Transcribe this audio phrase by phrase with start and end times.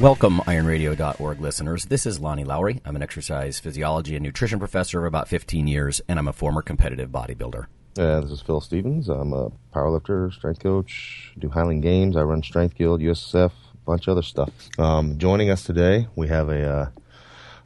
[0.00, 1.84] Welcome, ironradio.org listeners.
[1.84, 2.80] This is Lonnie Lowery.
[2.84, 6.62] I'm an exercise physiology and nutrition professor of about 15 years, and I'm a former
[6.62, 7.66] competitive bodybuilder.
[7.96, 9.08] Uh, this is Phil Stevens.
[9.08, 12.16] I'm a powerlifter, strength coach, do Highland Games.
[12.16, 14.50] I run Strength Guild, USSF, a bunch of other stuff.
[14.80, 16.88] Um, joining us today, we have a uh,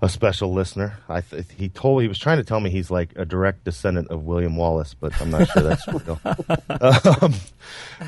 [0.01, 0.99] a special listener.
[1.09, 4.09] I th- he told he was trying to tell me he's like a direct descendant
[4.11, 6.21] of William Wallace, but I'm not sure that's real.
[7.21, 7.35] um,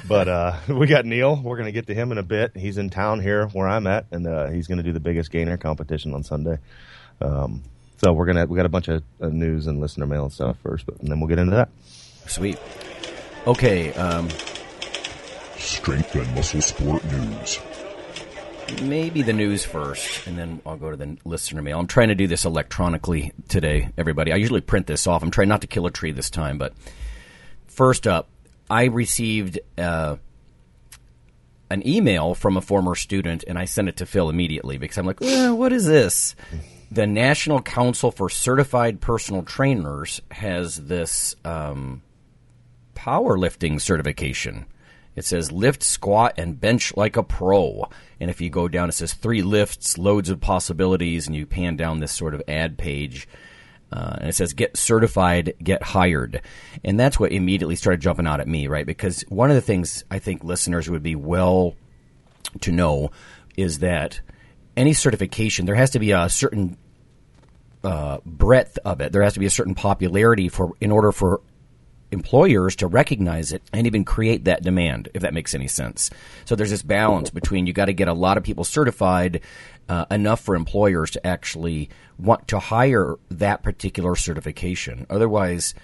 [0.06, 1.40] but uh, we got Neil.
[1.42, 2.56] We're going to get to him in a bit.
[2.56, 5.30] He's in town here where I'm at, and uh, he's going to do the biggest
[5.32, 6.58] gainer competition on Sunday.
[7.20, 7.62] Um,
[8.02, 10.56] so we're gonna we got a bunch of uh, news and listener mail and stuff
[10.62, 11.68] first, but and then we'll get into that.
[12.26, 12.58] Sweet.
[13.46, 14.28] Okay, um,
[15.58, 17.58] Strength and Muscle Sport News.
[18.82, 21.78] Maybe the news first, and then I'll go to the listener mail.
[21.78, 24.32] I'm trying to do this electronically today, everybody.
[24.32, 25.22] I usually print this off.
[25.22, 26.72] I'm trying not to kill a tree this time, but
[27.66, 28.28] first up,
[28.68, 30.16] I received uh,
[31.70, 35.06] an email from a former student, and I sent it to Phil immediately because I'm
[35.06, 36.34] like, "Eh, what is this?
[36.90, 42.02] The National Council for Certified Personal Trainers has this um,
[42.94, 44.66] powerlifting certification.
[45.16, 47.88] It says lift, squat, and bench like a pro.
[48.20, 51.76] And if you go down, it says three lifts, loads of possibilities, and you pan
[51.76, 53.26] down this sort of ad page.
[53.92, 56.42] Uh, and it says get certified, get hired.
[56.84, 58.86] And that's what immediately started jumping out at me, right?
[58.86, 61.74] Because one of the things I think listeners would be well
[62.60, 63.10] to know
[63.56, 64.20] is that
[64.76, 66.76] any certification, there has to be a certain
[67.82, 69.12] uh, breadth of it.
[69.12, 71.40] There has to be a certain popularity for in order for
[72.12, 76.10] employers to recognize it and even create that demand, if that makes any sense.
[76.44, 79.40] So there's this balance between you got to get a lot of people certified
[79.88, 85.06] uh, enough for employers to actually want to hire that particular certification.
[85.10, 85.74] Otherwise,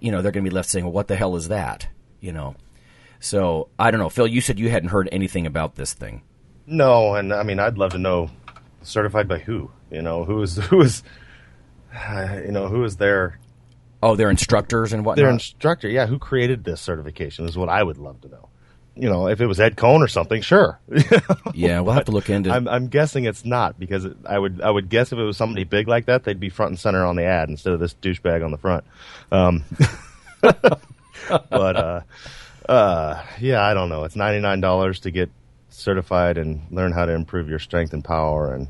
[0.00, 1.88] you know, they're going to be left saying, well, what the hell is that?
[2.20, 2.56] You know?
[3.20, 4.08] So I don't know.
[4.08, 6.22] Phil, you said you hadn't heard anything about this thing.
[6.66, 8.30] No, and I mean, I'd love to know
[8.82, 9.70] certified by who.
[9.90, 11.02] You know, who is who is,
[12.10, 13.38] you know, who is their
[14.02, 15.22] Oh, they're instructors and whatnot.
[15.22, 15.88] their instructor?
[15.88, 18.48] Yeah, who created this certification is what I would love to know.
[18.94, 20.78] You know, if it was Ed Coan or something, sure.
[21.54, 22.50] yeah, we'll have to look into.
[22.50, 25.36] I'm, I'm guessing it's not because it, I would I would guess if it was
[25.36, 27.94] somebody big like that, they'd be front and center on the ad instead of this
[27.94, 28.84] douchebag on the front.
[29.30, 29.64] Um,
[30.42, 32.00] but uh,
[32.68, 34.04] uh, yeah, I don't know.
[34.04, 35.30] It's ninety nine dollars to get
[35.70, 38.68] certified and learn how to improve your strength and power and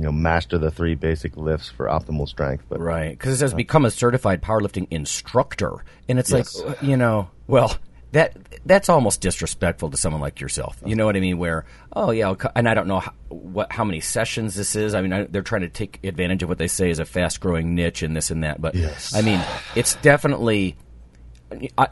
[0.00, 2.64] you know master the three basic lifts for optimal strength.
[2.70, 6.58] But Right, because it says become a certified powerlifting instructor, and it's Yes.
[6.58, 7.76] like uh, you know, well,
[8.12, 8.34] that
[8.64, 10.78] that's almost disrespectful to someone like yourself.
[10.86, 11.36] You know what I mean?
[11.36, 14.94] Where oh yeah, and I don't know how, what how many sessions this is.
[14.94, 17.40] I mean, I, they're trying to take advantage of what they say is a fast
[17.40, 18.60] growing niche and this and that.
[18.60, 19.14] But Yes.
[19.14, 19.40] I mean,
[19.76, 20.76] it's definitely.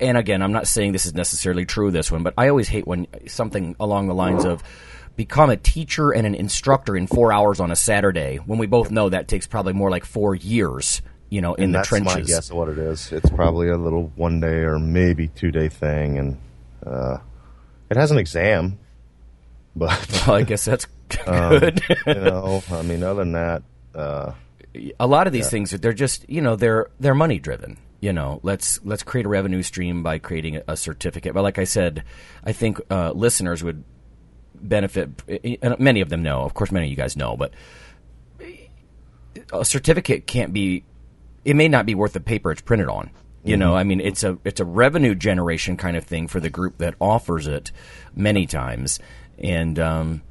[0.00, 1.90] And again, I'm not saying this is necessarily true.
[1.90, 4.62] This one, but I always hate when something along the lines of
[5.18, 8.92] become a teacher and an instructor in four hours on a Saturday when we both
[8.92, 11.02] know that takes probably more like four years.
[11.28, 12.14] You know, in and the that's trenches.
[12.14, 13.12] my guess of what it is.
[13.12, 16.38] It's probably a little one day or maybe two day thing, and
[16.86, 17.18] uh,
[17.90, 18.78] it has an exam.
[19.76, 20.86] But Well, I guess that's
[21.26, 21.82] um, good.
[22.06, 23.62] you know, I mean, other than that,
[23.94, 24.32] uh,
[24.98, 27.76] a lot of these things they're just you know they're they're money driven.
[28.00, 31.34] You know, let's let's create a revenue stream by creating a, a certificate.
[31.34, 32.04] But like I said,
[32.42, 33.84] I think uh, listeners would
[34.62, 35.10] benefit.
[35.62, 37.52] And many of them know, of course, many of you guys know, but
[39.52, 40.84] a certificate can't be.
[41.44, 43.10] It may not be worth the paper it's printed on.
[43.44, 46.50] You know, I mean, it's a it's a revenue generation kind of thing for the
[46.50, 47.72] group that offers it
[48.14, 48.98] many times,
[49.38, 50.22] and um,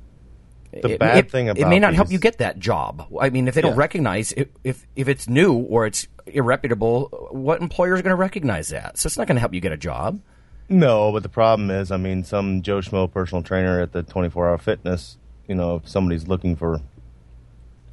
[0.71, 3.07] The it, bad it- thing about it may not help you get that job.
[3.19, 7.59] I mean, if they don't recognize if, if if it's new or it's irreputable, what
[7.59, 8.99] employer is going to recognize that?
[8.99, 10.21] So it's not going to help you get a job.
[10.69, 14.49] No, but the problem is, I mean, some Joe Schmo personal trainer at the 24
[14.49, 15.17] hour fitness,
[15.47, 16.81] you know, if somebody's looking for,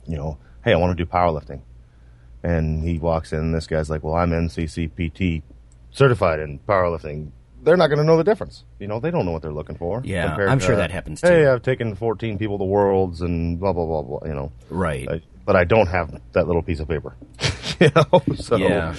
[0.07, 1.61] you know, hey, I want to do powerlifting.
[2.43, 5.43] And he walks in, and this guy's like, well, I'm NCCPT
[5.93, 7.31] certified in powerlifting.
[7.63, 8.65] They're not going to know the difference.
[8.79, 10.03] You know, they don't know what they're looking for.
[10.05, 11.47] Yeah, I'm to, sure that happens, Hey.
[11.47, 14.53] I've taken 14 people to worlds and blah, blah, blah, blah, you know.
[14.69, 15.09] Right.
[15.09, 17.15] I, but I don't have that little piece of paper.
[17.81, 18.95] you know, so Yeah.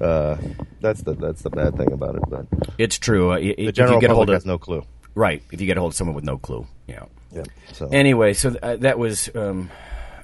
[0.00, 0.36] uh,
[0.80, 2.22] that's the that's the bad thing about it.
[2.28, 2.46] But
[2.78, 3.32] It's true.
[3.32, 4.84] Uh, the if general you get a public hold of has no clue.
[5.14, 5.42] Right.
[5.52, 6.66] If you get a hold of someone with no clue.
[6.86, 7.04] Yeah.
[7.32, 7.42] Yeah.
[7.72, 9.70] So Anyway, so th- uh, that was um,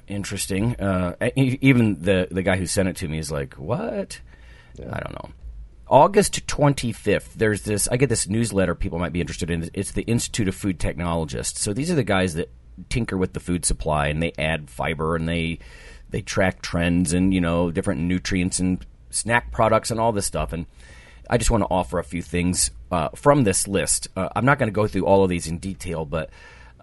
[0.07, 0.75] interesting.
[0.79, 4.19] Uh, even the the guy who sent it to me is like, "What?"
[4.79, 5.29] I don't know.
[5.87, 9.69] August 25th, there's this, I get this newsletter people might be interested in.
[9.73, 11.59] It's the Institute of Food Technologists.
[11.61, 12.51] So these are the guys that
[12.89, 15.57] tinker with the food supply and they add fiber and they,
[16.09, 20.53] they track trends and, you know, different nutrients and snack products and all this stuff.
[20.53, 20.65] And
[21.29, 24.07] I just want to offer a few things uh, from this list.
[24.15, 26.29] Uh, I'm not going to go through all of these in detail, but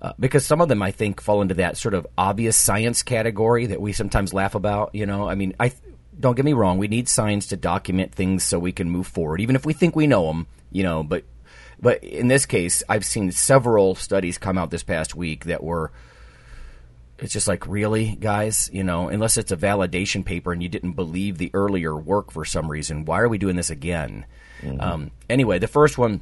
[0.00, 3.66] uh, because some of them I think fall into that sort of obvious science category
[3.66, 4.94] that we sometimes laugh about.
[4.94, 5.72] You know, I mean, I
[6.18, 9.40] don't get me wrong, we need science to document things so we can move forward,
[9.40, 10.46] even if we think we know them.
[10.70, 11.24] You know, but
[11.80, 15.92] but in this case, I've seen several studies come out this past week that were.
[17.18, 18.68] It's just like, really, guys?
[18.72, 22.44] You know, unless it's a validation paper and you didn't believe the earlier work for
[22.44, 24.26] some reason, why are we doing this again?
[24.80, 26.20] Um, anyway, the first one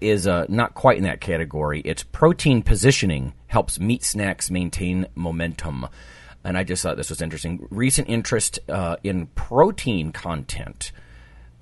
[0.00, 1.80] is uh, not quite in that category.
[1.84, 5.86] It's protein positioning helps meat snacks maintain momentum.
[6.44, 7.66] And I just thought this was interesting.
[7.70, 10.92] Recent interest uh, in protein content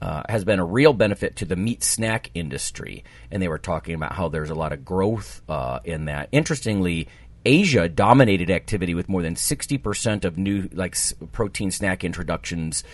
[0.01, 3.05] uh, has been a real benefit to the meat snack industry.
[3.31, 6.29] And they were talking about how there's a lot of growth uh, in that.
[6.33, 7.09] Interestingly,
[7.45, 10.97] Asia dominated activity with more than 60% of new like
[11.33, 12.85] protein snack introductions,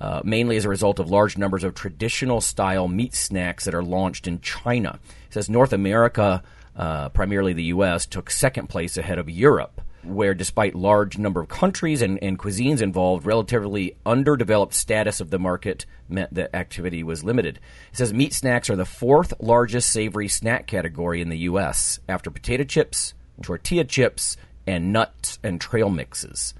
[0.00, 3.82] uh, mainly as a result of large numbers of traditional style meat snacks that are
[3.82, 4.98] launched in China.
[5.28, 6.42] It says North America,
[6.76, 11.48] uh, primarily the U.S., took second place ahead of Europe where despite large number of
[11.48, 17.24] countries and, and cuisines involved, relatively underdeveloped status of the market meant that activity was
[17.24, 17.58] limited.
[17.92, 21.98] It says meat snacks are the fourth largest savory snack category in the U.S.
[22.08, 24.36] after potato chips, tortilla chips,
[24.66, 26.54] and nuts and trail mixes.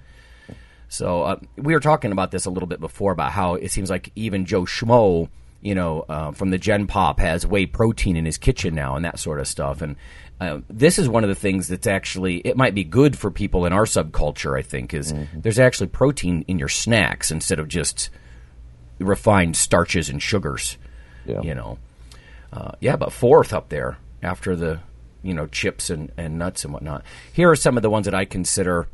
[0.88, 3.90] So uh, we were talking about this a little bit before about how it seems
[3.90, 5.28] like even Joe Schmo,
[5.60, 9.04] you know, uh, from the Gen Pop has whey protein in his kitchen now and
[9.04, 9.82] that sort of stuff.
[9.82, 9.96] And
[10.40, 13.66] uh, this is one of the things that's actually it might be good for people
[13.66, 14.56] in our subculture.
[14.56, 18.10] I think is there's actually protein in your snacks instead of just
[19.00, 20.78] refined starches and sugars.
[21.24, 21.42] Yeah.
[21.42, 21.78] You know,
[22.52, 24.80] uh, yeah, but fourth up there after the
[25.26, 27.04] you know chips and, and nuts and whatnot.
[27.32, 28.88] Here are some of the ones that I consider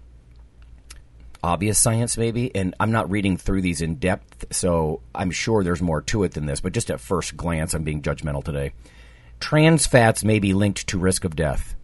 [1.43, 2.55] obvious science, maybe.
[2.55, 6.33] And I'm not reading through these in depth, so I'm sure there's more to it
[6.33, 6.61] than this.
[6.61, 8.73] But just at first glance, I'm being judgmental today.
[9.41, 11.75] Trans fats may be linked to risk of death.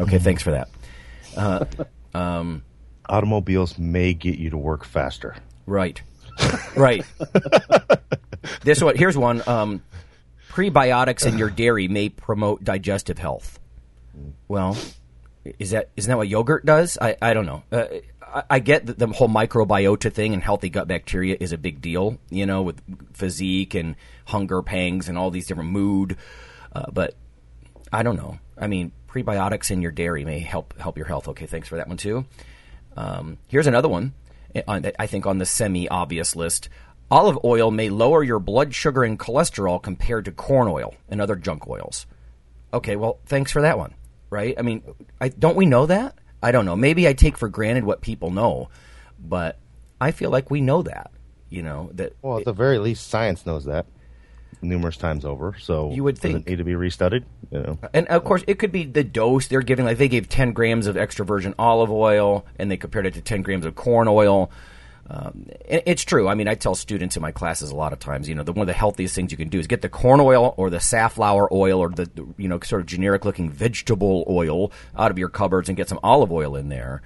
[0.00, 0.24] Okay, mm-hmm.
[0.24, 0.68] thanks for that.
[1.36, 1.64] Uh,
[2.14, 2.64] um,
[3.08, 5.36] automobiles may get you to work faster.
[5.66, 6.02] Right.
[6.74, 7.04] right.
[8.64, 9.42] this one here's one.
[9.46, 9.82] Um,
[10.48, 13.60] prebiotics in your dairy may promote digestive health.
[14.48, 14.76] Well,
[15.58, 16.98] is that isn't that what yogurt does?
[17.00, 17.62] I, I don't know.
[17.70, 17.86] Uh,
[18.50, 22.18] I, get that the whole microbiota thing and healthy gut bacteria is a big deal,
[22.30, 22.80] you know, with
[23.14, 26.16] physique and hunger pangs and all these different mood.
[26.72, 27.14] Uh, but
[27.92, 28.38] I don't know.
[28.56, 31.28] I mean, prebiotics in your dairy may help help your health.
[31.28, 32.26] Okay, thanks for that one too.
[32.96, 34.12] Um, here's another one.
[34.66, 36.68] uh, I think on the semi-obvious list.
[37.10, 41.36] Olive oil may lower your blood sugar and cholesterol compared to corn oil and other
[41.36, 42.06] junk oils.
[42.74, 43.94] Okay, well, thanks for that one.
[44.30, 44.54] Right?
[44.58, 44.82] I mean,
[45.20, 46.18] I, don't we know that?
[46.42, 46.76] I don't know.
[46.76, 48.68] Maybe I take for granted what people know,
[49.18, 49.58] but
[50.00, 51.10] I feel like we know that.
[51.50, 52.14] You know that.
[52.22, 53.86] Well, at the very least, science knows that
[54.60, 55.56] numerous times over.
[55.58, 56.46] So You would think.
[56.46, 57.24] it need to be restudied.
[57.50, 59.84] You know, And of course, it could be the dose they're giving.
[59.84, 63.20] Like they gave 10 grams of extra virgin olive oil, and they compared it to
[63.20, 64.50] 10 grams of corn oil.
[65.10, 66.28] Um, it's true.
[66.28, 68.52] I mean, I tell students in my classes a lot of times, you know, the,
[68.52, 70.80] one of the healthiest things you can do is get the corn oil or the
[70.80, 75.18] safflower oil or the, the you know sort of generic looking vegetable oil out of
[75.18, 77.00] your cupboards and get some olive oil in there.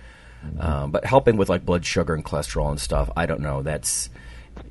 [0.58, 3.62] Um, but helping with like blood sugar and cholesterol and stuff, I don't know.
[3.62, 4.10] That's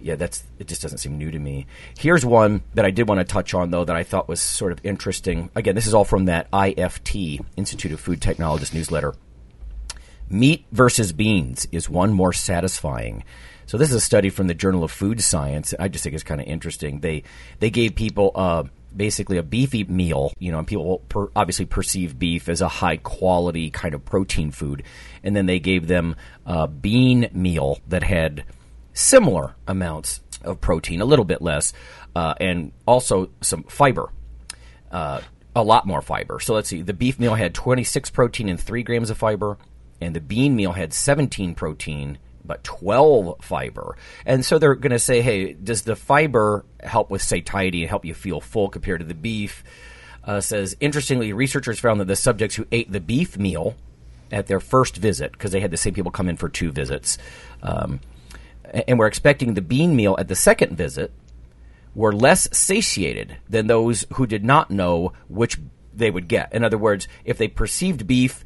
[0.02, 0.68] yeah, that's it.
[0.68, 1.68] Just doesn't seem new to me.
[1.98, 4.74] Here's one that I did want to touch on though that I thought was sort
[4.74, 5.50] of interesting.
[5.56, 9.16] Again, this is all from that IFT Institute of Food Technologists newsletter.
[10.32, 13.24] Meat versus beans is one more satisfying.
[13.66, 15.74] So this is a study from the Journal of Food Science.
[15.78, 17.02] I just think it's kind of interesting.
[17.02, 17.24] They
[17.60, 18.64] they gave people uh,
[18.96, 22.98] basically a beefy meal, you know, and people per, obviously perceive beef as a high
[22.98, 24.84] quality kind of protein food,
[25.24, 28.44] and then they gave them a bean meal that had
[28.94, 31.74] similar amounts of protein, a little bit less,
[32.16, 34.10] uh, and also some fiber
[34.92, 35.22] uh,
[35.56, 36.40] a lot more fiber.
[36.40, 36.82] So let's see.
[36.82, 39.58] The beef meal had 26 protein and 3 grams of fiber,
[40.02, 43.96] and the bean meal had 17 protein but 12 fiber.
[44.26, 48.04] And so they're going to say, hey, does the fiber help with satiety and help
[48.04, 49.64] you feel full compared to the beef?
[50.24, 53.76] Uh, says, interestingly, researchers found that the subjects who ate the beef meal
[54.32, 57.18] at their first visit, because they had the same people come in for two visits,
[57.64, 58.00] um,
[58.88, 61.12] and were expecting the bean meal at the second visit,
[61.96, 65.58] were less satiated than those who did not know which
[65.94, 66.54] they would get.
[66.54, 68.44] In other words, if they perceived beef,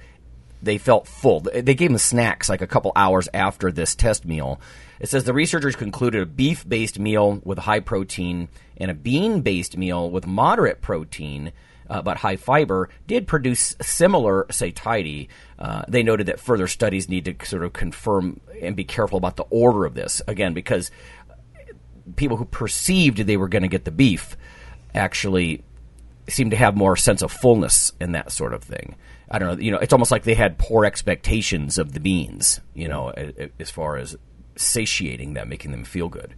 [0.65, 1.39] they felt full.
[1.39, 4.59] They gave them snacks like a couple hours after this test meal.
[4.99, 9.41] It says the researchers concluded a beef based meal with high protein and a bean
[9.41, 11.51] based meal with moderate protein.
[11.87, 15.29] Uh, but high fiber did produce similar satiety.
[15.59, 19.35] Uh, they noted that further studies need to sort of confirm and be careful about
[19.35, 20.19] the order of this.
[20.27, 20.89] Again, because
[22.15, 24.35] people who perceived they were going to get the beef
[24.95, 25.63] actually
[26.27, 28.95] seemed to have more sense of fullness and that sort of thing.
[29.29, 29.63] I don't know.
[29.63, 32.61] You know, it's almost like they had poor expectations of the beans.
[32.73, 33.09] You know,
[33.59, 34.15] as far as
[34.55, 36.35] satiating them, making them feel good.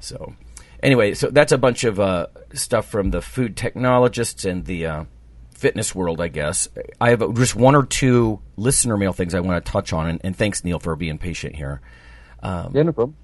[0.00, 0.34] So,
[0.82, 5.04] anyway, so that's a bunch of uh, stuff from the food technologists and the uh,
[5.50, 6.68] fitness world, I guess.
[7.00, 10.20] I have just one or two listener mail things I want to touch on, and,
[10.22, 11.80] and thanks, Neil, for being patient here.
[12.42, 13.16] Um, yeah, no problem.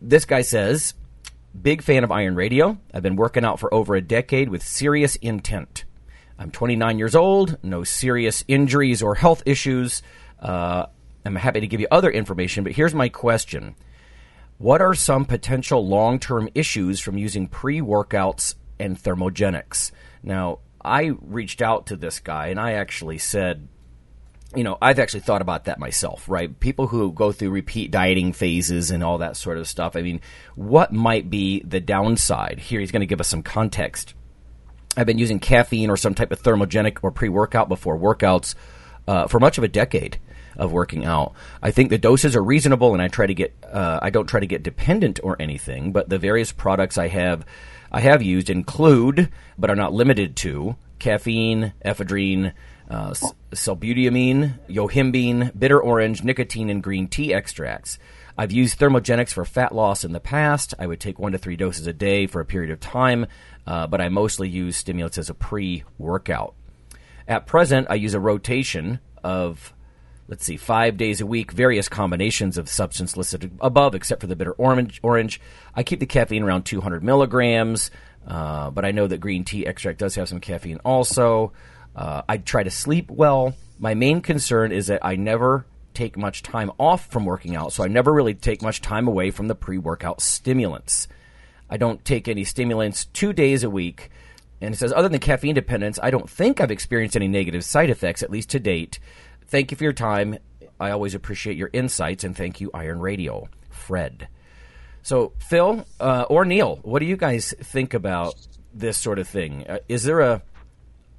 [0.00, 0.94] This guy says,
[1.60, 2.78] Big fan of Iron Radio.
[2.92, 5.84] I've been working out for over a decade with serious intent.
[6.38, 10.02] I'm 29 years old, no serious injuries or health issues.
[10.40, 10.86] Uh,
[11.24, 13.74] I'm happy to give you other information, but here's my question
[14.58, 19.92] What are some potential long term issues from using pre workouts and thermogenics?
[20.22, 23.68] Now, I reached out to this guy and I actually said,
[24.54, 26.58] you know, I've actually thought about that myself, right?
[26.60, 29.96] People who go through repeat dieting phases and all that sort of stuff.
[29.96, 30.20] I mean,
[30.54, 32.60] what might be the downside?
[32.60, 34.14] Here, he's going to give us some context.
[34.96, 38.54] I've been using caffeine or some type of thermogenic or pre workout before workouts
[39.06, 40.18] uh, for much of a decade
[40.56, 41.34] of working out.
[41.62, 44.40] I think the doses are reasonable, and I try to get uh, I don't try
[44.40, 45.92] to get dependent or anything.
[45.92, 47.44] But the various products I have
[47.92, 52.52] I have used include, but are not limited to, caffeine, ephedrine,
[52.90, 53.14] uh,
[53.52, 57.98] sibutramine, yohimbine, bitter orange, nicotine, and green tea extracts.
[58.38, 60.74] I've used thermogenics for fat loss in the past.
[60.78, 63.26] I would take one to three doses a day for a period of time,
[63.66, 66.54] uh, but I mostly use stimulants as a pre workout.
[67.26, 69.72] At present, I use a rotation of,
[70.28, 74.36] let's see, five days a week, various combinations of substance listed above, except for the
[74.36, 75.00] bitter orange.
[75.02, 75.40] orange.
[75.74, 77.90] I keep the caffeine around 200 milligrams,
[78.26, 81.52] uh, but I know that green tea extract does have some caffeine also.
[81.96, 83.54] Uh, I try to sleep well.
[83.78, 85.64] My main concern is that I never
[85.96, 89.30] take much time off from working out, so I never really take much time away
[89.30, 91.08] from the pre workout stimulants.
[91.68, 94.10] I don't take any stimulants two days a week.
[94.60, 97.90] And it says, other than caffeine dependence, I don't think I've experienced any negative side
[97.90, 98.98] effects, at least to date.
[99.46, 100.38] Thank you for your time.
[100.78, 103.48] I always appreciate your insights, and thank you, Iron Radio.
[103.68, 104.28] Fred.
[105.02, 108.34] So, Phil uh, or Neil, what do you guys think about
[108.74, 109.64] this sort of thing?
[109.68, 110.42] Uh, is there a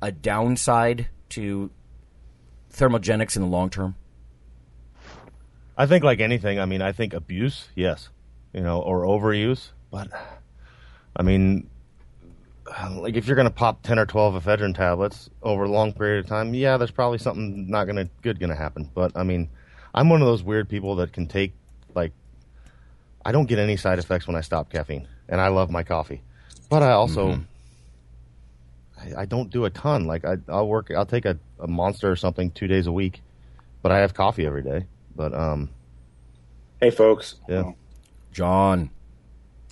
[0.02, 1.72] a downside to
[2.72, 3.96] thermogenics in the long term?
[5.78, 8.10] I think, like anything, I mean, I think abuse, yes,
[8.54, 9.70] you know, or overuse.
[9.92, 10.10] But
[11.16, 11.70] I mean,
[12.96, 16.26] like if you're going to pop ten or twelve ephedrine tablets over a long period
[16.26, 18.90] of time, yeah, there's probably something not going to good going to happen.
[18.94, 19.50] But I mean,
[19.94, 21.54] I'm one of those weird people that can take
[21.96, 22.12] like
[23.26, 26.22] I don't get any side effects when I stop caffeine, and I love my coffee,
[26.70, 27.34] but I also.
[27.34, 27.42] Mm-hmm.
[29.00, 30.08] I, I, don't do a ton.
[30.08, 30.90] Like I, will work.
[30.90, 33.22] I'll take a, a monster or something two days a week,
[33.84, 34.88] but I have coffee every day.
[35.18, 35.72] But um,
[36.80, 37.36] hey, folks.
[37.50, 37.72] Yeah,
[38.32, 38.92] John.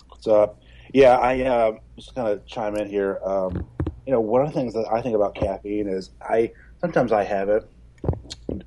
[0.10, 0.60] What's up?
[0.92, 3.20] Yeah, I uh, just kind of chime in here.
[3.24, 3.68] Um,
[4.08, 7.24] you know, one of the things that I think about caffeine is I sometimes I
[7.24, 7.70] have it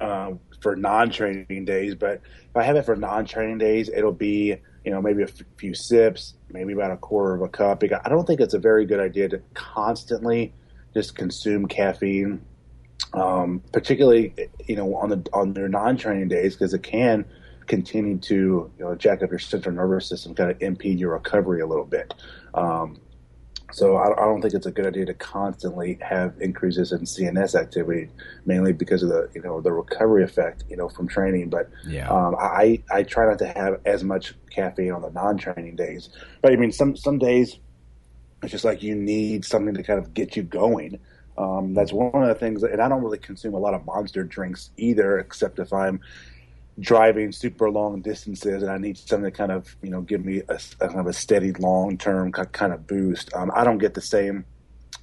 [0.00, 4.54] um, for non-training days, but if I have it for non-training days, it'll be
[4.84, 7.82] you know maybe a f- few sips, maybe about a quarter of a cup.
[7.82, 10.52] I don't think it's a very good idea to constantly
[10.94, 12.40] just consume caffeine,
[13.12, 14.34] um, particularly
[14.66, 17.24] you know on the on their non-training days because it can
[17.66, 18.34] continue to
[18.78, 21.84] you know jack up your central nervous system, kind of impede your recovery a little
[21.84, 22.14] bit.
[22.54, 22.98] Um,
[23.70, 27.54] so I, I, don't think it's a good idea to constantly have increases in CNS
[27.54, 28.08] activity,
[28.46, 31.50] mainly because of the you know the recovery effect you know from training.
[31.50, 32.08] But yeah.
[32.08, 36.08] um, I I try not to have as much caffeine on the non-training days.
[36.40, 37.58] But I mean some some days
[38.42, 40.98] it's just like you need something to kind of get you going.
[41.38, 44.24] Um, that's one of the things, and I don't really consume a lot of monster
[44.24, 46.00] drinks either, except if I'm
[46.80, 50.42] driving super long distances and I need something to kind of you know give me
[50.48, 53.32] a, a kind of a steady long term kind of boost.
[53.34, 54.44] Um, I don't get the same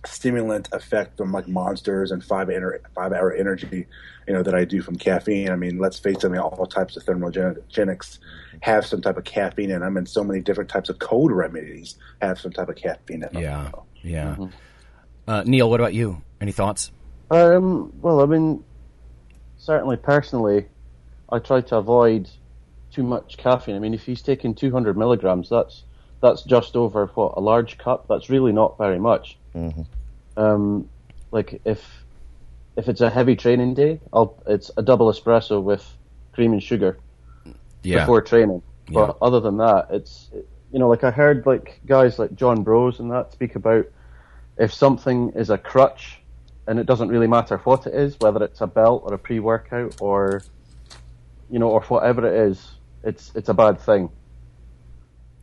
[0.05, 3.87] stimulant effect from like monsters and five inter- five hour energy,
[4.27, 5.49] you know, that I do from caffeine.
[5.49, 8.19] I mean, let's face it, I mean, all types of thermogenics
[8.61, 11.95] have some type of caffeine in them, and so many different types of cold remedies
[12.21, 13.41] have some type of caffeine in them.
[13.41, 14.35] Yeah, yeah.
[14.37, 14.45] Mm-hmm.
[15.27, 16.21] Uh, Neil, what about you?
[16.41, 16.91] Any thoughts?
[17.31, 18.63] Um, well, I mean,
[19.57, 20.67] certainly personally,
[21.29, 22.29] I try to avoid
[22.91, 23.75] too much caffeine.
[23.75, 25.83] I mean, if he's taking 200 milligrams, that's
[26.21, 28.07] that's just over what a large cup.
[28.07, 29.37] That's really not very much.
[29.55, 29.81] Mm-hmm.
[30.37, 30.89] Um,
[31.31, 31.83] like if
[32.77, 35.85] if it's a heavy training day, I'll it's a double espresso with
[36.33, 36.97] cream and sugar
[37.83, 37.99] Yeah.
[38.01, 38.61] before training.
[38.91, 39.13] But Yeah.
[39.21, 40.29] other than that, it's
[40.71, 43.85] you know like I heard like guys like John Broz and that speak about
[44.57, 46.19] if something is a crutch
[46.67, 50.01] and it doesn't really matter what it is, whether it's a belt or a pre-workout
[50.01, 50.41] or
[51.49, 52.71] you know or whatever it is,
[53.03, 54.09] it's it's a bad thing.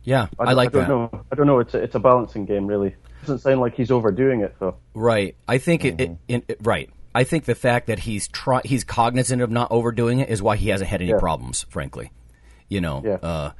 [0.03, 1.13] Yeah, I, don't- like I don't that.
[1.17, 1.25] Know.
[1.31, 1.59] I don't know.
[1.59, 2.89] It's a, it's a balancing game, really.
[2.89, 4.75] It doesn't sound like he's overdoing it, though.
[4.93, 5.37] Right.
[5.47, 6.89] I think it, it, it, it- right.
[7.15, 10.55] I think the fact that he's try, he's cognizant of not overdoing it is why
[10.57, 11.19] he hasn't had any Yeah.
[11.19, 12.11] problems, frankly.
[12.67, 13.13] You know, Yeah.
[13.21, 13.51] uh,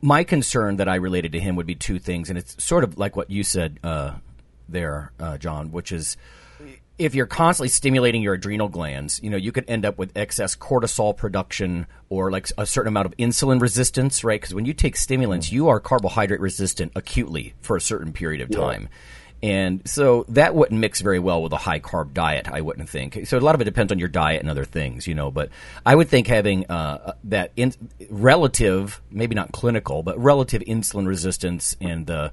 [0.00, 2.96] my concern that I related to him would be two things, and it's sort of
[2.96, 4.12] like what you said uh,
[4.70, 6.16] there, uh, John, which is
[7.00, 10.54] if you're constantly stimulating your adrenal glands, you know, you could end up with excess
[10.54, 14.38] cortisol production or like a certain amount of insulin resistance, right?
[14.38, 18.50] Because when you take stimulants, you are carbohydrate resistant acutely for a certain period of
[18.50, 18.90] time.
[19.42, 23.26] And so that wouldn't mix very well with a high carb diet, I wouldn't think.
[23.26, 25.30] So a lot of it depends on your diet and other things, you know.
[25.30, 25.48] But
[25.86, 27.72] I would think having uh, that in,
[28.10, 32.32] relative, maybe not clinical, but relative insulin resistance and the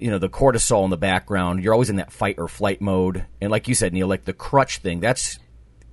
[0.00, 3.26] you know the cortisol in the background you're always in that fight or flight mode.
[3.40, 5.38] And like you said neil like the crutch thing that's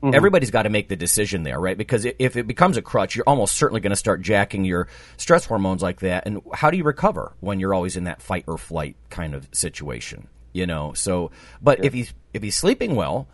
[0.04, 1.78] everybody's got to make the decision there right?
[1.78, 4.88] Because if it becomes a crutch you're almost certainly going to start jacking your
[5.18, 6.26] stress hormones like that.
[6.26, 9.48] And how do you recover when you're always in that fight or flight kind of
[9.52, 10.94] situation you know?
[10.94, 13.28] So but if he's if he's sleeping well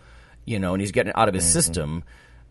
[0.45, 2.03] you know and he's getting it out of his system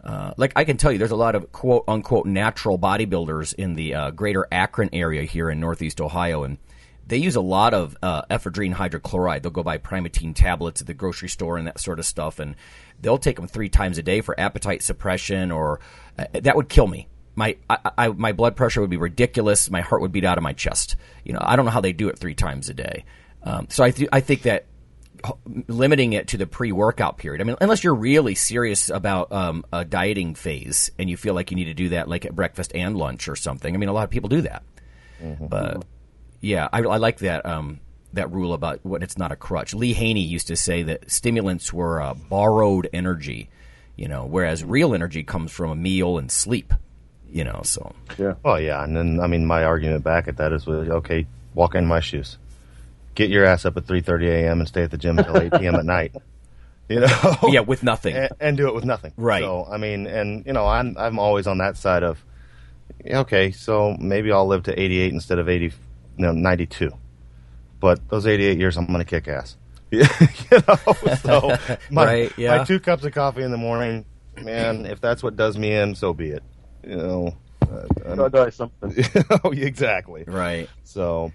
[0.04, 3.74] uh, like I can tell you, there's a lot of quote unquote natural bodybuilders in
[3.74, 6.58] the uh, greater Akron area here in Northeast Ohio, and
[7.06, 9.42] they use a lot of uh, ephedrine hydrochloride.
[9.42, 12.56] They'll go buy Primatene tablets at the grocery store and that sort of stuff, and
[13.00, 15.50] they'll take them three times a day for appetite suppression.
[15.50, 15.80] Or
[16.18, 17.08] uh, that would kill me.
[17.34, 19.70] My I, I, my blood pressure would be ridiculous.
[19.70, 20.96] My heart would beat out of my chest.
[21.24, 23.04] You know, I don't know how they do it three times a day.
[23.42, 24.66] Um, so I th- I think that
[25.68, 27.40] limiting it to the pre-workout period.
[27.40, 31.50] I mean, unless you're really serious about um, a dieting phase and you feel like
[31.50, 33.74] you need to do that, like at breakfast and lunch or something.
[33.74, 34.64] I mean, a lot of people do that,
[35.48, 35.84] but
[36.42, 37.80] yeah, I, I like that um,
[38.12, 39.72] that rule about when it's not a crutch.
[39.72, 43.48] Lee Haney used to say that stimulants were uh, borrowed energy,
[43.96, 46.74] you know, whereas real energy comes from a meal and sleep.
[47.30, 48.34] You know, so Yeah.
[48.44, 51.74] Oh yeah, and then I mean, my argument back at that is, well, okay, walk
[51.74, 52.36] in my shoes,
[53.14, 54.58] get your ass up at three thirty a.m.
[54.60, 55.74] and stay at the gym until eight p.m.
[55.76, 56.14] at night.
[56.88, 58.14] You know, yeah, with nothing.
[58.14, 59.12] and, and do it with nothing.
[59.16, 59.40] Right.
[59.42, 62.22] So I mean, and you know, I'm I'm always on that side of,
[63.06, 65.72] okay, so maybe I'll live to 88 instead of 80,
[66.16, 66.90] no, 92.
[67.80, 69.56] But those 88 years, I'm going to kick ass.
[69.90, 70.00] you
[70.68, 70.76] know,
[71.22, 71.56] so
[71.90, 72.58] my, Right, yeah.
[72.58, 74.04] my two cups of coffee in the morning,
[74.40, 76.42] man, if that's what does me in, so be it.
[76.86, 79.04] You know, uh, I'm- die something.
[79.44, 80.24] oh, exactly.
[80.26, 80.68] right.
[80.84, 81.32] So,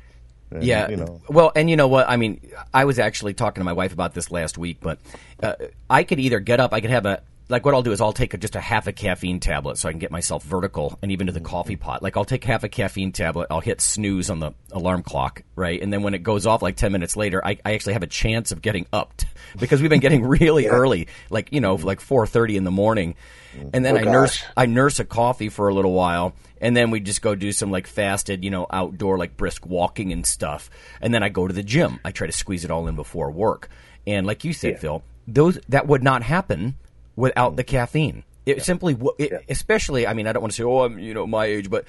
[0.52, 0.90] and, Yeah.
[0.90, 2.10] you know, Well, and you know what?
[2.10, 2.40] I mean,
[2.74, 5.00] I was actually talking to my wife about this last week, but
[5.44, 5.54] uh,
[5.90, 8.14] I could either get up, I could have a like what I'll do is I'll
[8.14, 11.12] take a, just a half a caffeine tablet so I can get myself vertical and
[11.12, 11.84] even to the coffee mm-hmm.
[11.84, 12.04] pot.
[12.04, 15.82] Like I'll take half a caffeine tablet, I'll hit snooze on the alarm clock, right?
[15.82, 18.08] And then when it goes off like 10 minutes later, I, I actually have a
[18.08, 19.26] chance of getting upped
[19.60, 21.88] because we've been getting really early, like, you know, mm-hmm.
[21.88, 23.16] like 4:30 in the morning.
[23.56, 23.70] Mm-hmm.
[23.74, 24.44] And then Oh, I nurse.
[24.56, 27.72] I nurse a coffee for a little while, and then we just go do some
[27.72, 30.70] like fasted, you know, outdoor like brisk walking and stuff.
[31.02, 32.00] And then I go to the gym.
[32.04, 33.70] I try to squeeze it all in before work.
[34.06, 36.76] And like you said, Phil, those that would not happen
[37.18, 38.24] without the caffeine.
[38.46, 40.08] It simply, w- it, especially.
[40.08, 41.84] I mean, I don't want to say, oh, I'm you know my age, but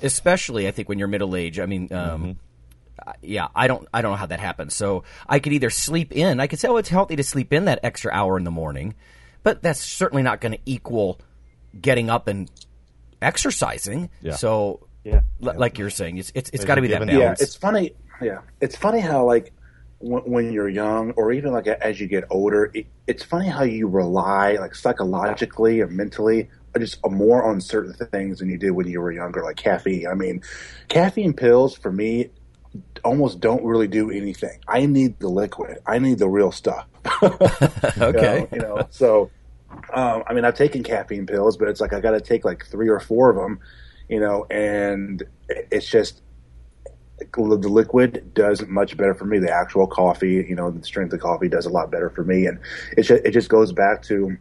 [0.00, 1.58] especially I think when you're middle age.
[1.58, 1.92] I mean.
[1.92, 2.38] Um,
[3.04, 4.74] I- yeah, I don't, I don't know how that happens.
[4.74, 6.38] So I could either sleep in.
[6.38, 8.94] I could say, oh, it's healthy to sleep in that extra hour in the morning,
[9.42, 11.20] but that's certainly not going to equal
[11.78, 12.48] getting up and
[13.20, 14.10] exercising.
[14.22, 14.36] Yeah.
[14.36, 15.20] So, Yeah.
[15.40, 17.40] li- like you're saying, it's it's, it's There's got to be that give balance.
[17.40, 17.92] Yeah, it's funny.
[18.22, 19.52] Yeah, it's funny how like
[20.04, 23.88] when, you're young, or even like as you get older, it, it's funny how you
[23.88, 29.00] rely like psychologically or mentally just more on certain things than you did when you
[29.00, 30.06] were younger, like caffeine.
[30.06, 30.42] I mean,
[30.88, 32.30] caffeine pills for me
[33.04, 34.58] almost don't really do anything.
[34.66, 35.78] I need the liquid.
[35.86, 36.86] I need the real stuff.
[37.22, 37.28] okay.
[38.00, 39.30] You know, you know, so
[39.92, 42.66] um, I mean, I've taken caffeine pills, but it's like I got to take like
[42.66, 43.60] three or four of them,
[44.08, 46.22] you know, and it's just
[47.18, 49.38] the liquid does much better for me.
[49.38, 52.46] The actual coffee, you know, the strength of coffee does a lot better for me,
[52.46, 52.58] and
[52.96, 54.36] it just, it just goes back to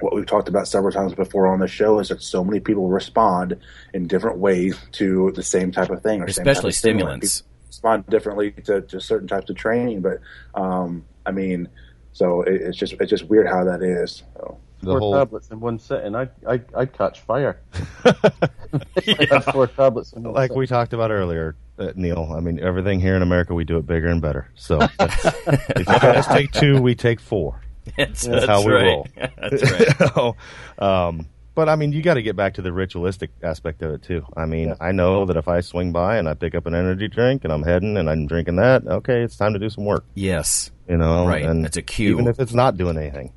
[0.00, 2.88] what we've talked about several times before on the show is that so many people
[2.88, 3.56] respond
[3.94, 7.42] in different ways to the same type of thing, or Especially stimulants.
[7.66, 10.18] Respond differently to, to certain types of training, but
[10.54, 11.68] um, I mean,
[12.12, 14.22] so it, it's just it's just weird how that is.
[14.34, 14.58] So.
[14.80, 17.60] The four whole tablets in one sitting, I I I'd catch fire.
[18.04, 20.58] I had four tablets in one like sitting.
[20.58, 22.32] we talked about earlier, uh, Neil.
[22.36, 24.50] I mean, everything here in America, we do it bigger and better.
[24.54, 27.60] So that's, if you guys take two, we take four.
[27.96, 28.84] That's, That's how we right.
[28.84, 29.06] roll.
[29.16, 29.96] That's right.
[30.14, 30.36] So,
[30.78, 34.02] um, but I mean, you got to get back to the ritualistic aspect of it
[34.02, 34.26] too.
[34.36, 37.08] I mean, I know that if I swing by and I pick up an energy
[37.08, 40.04] drink and I'm heading and I'm drinking that, okay, it's time to do some work.
[40.14, 40.70] Yes.
[40.86, 41.44] You know, Right.
[41.44, 42.10] And That's a cue.
[42.10, 43.32] Even if it's not doing anything,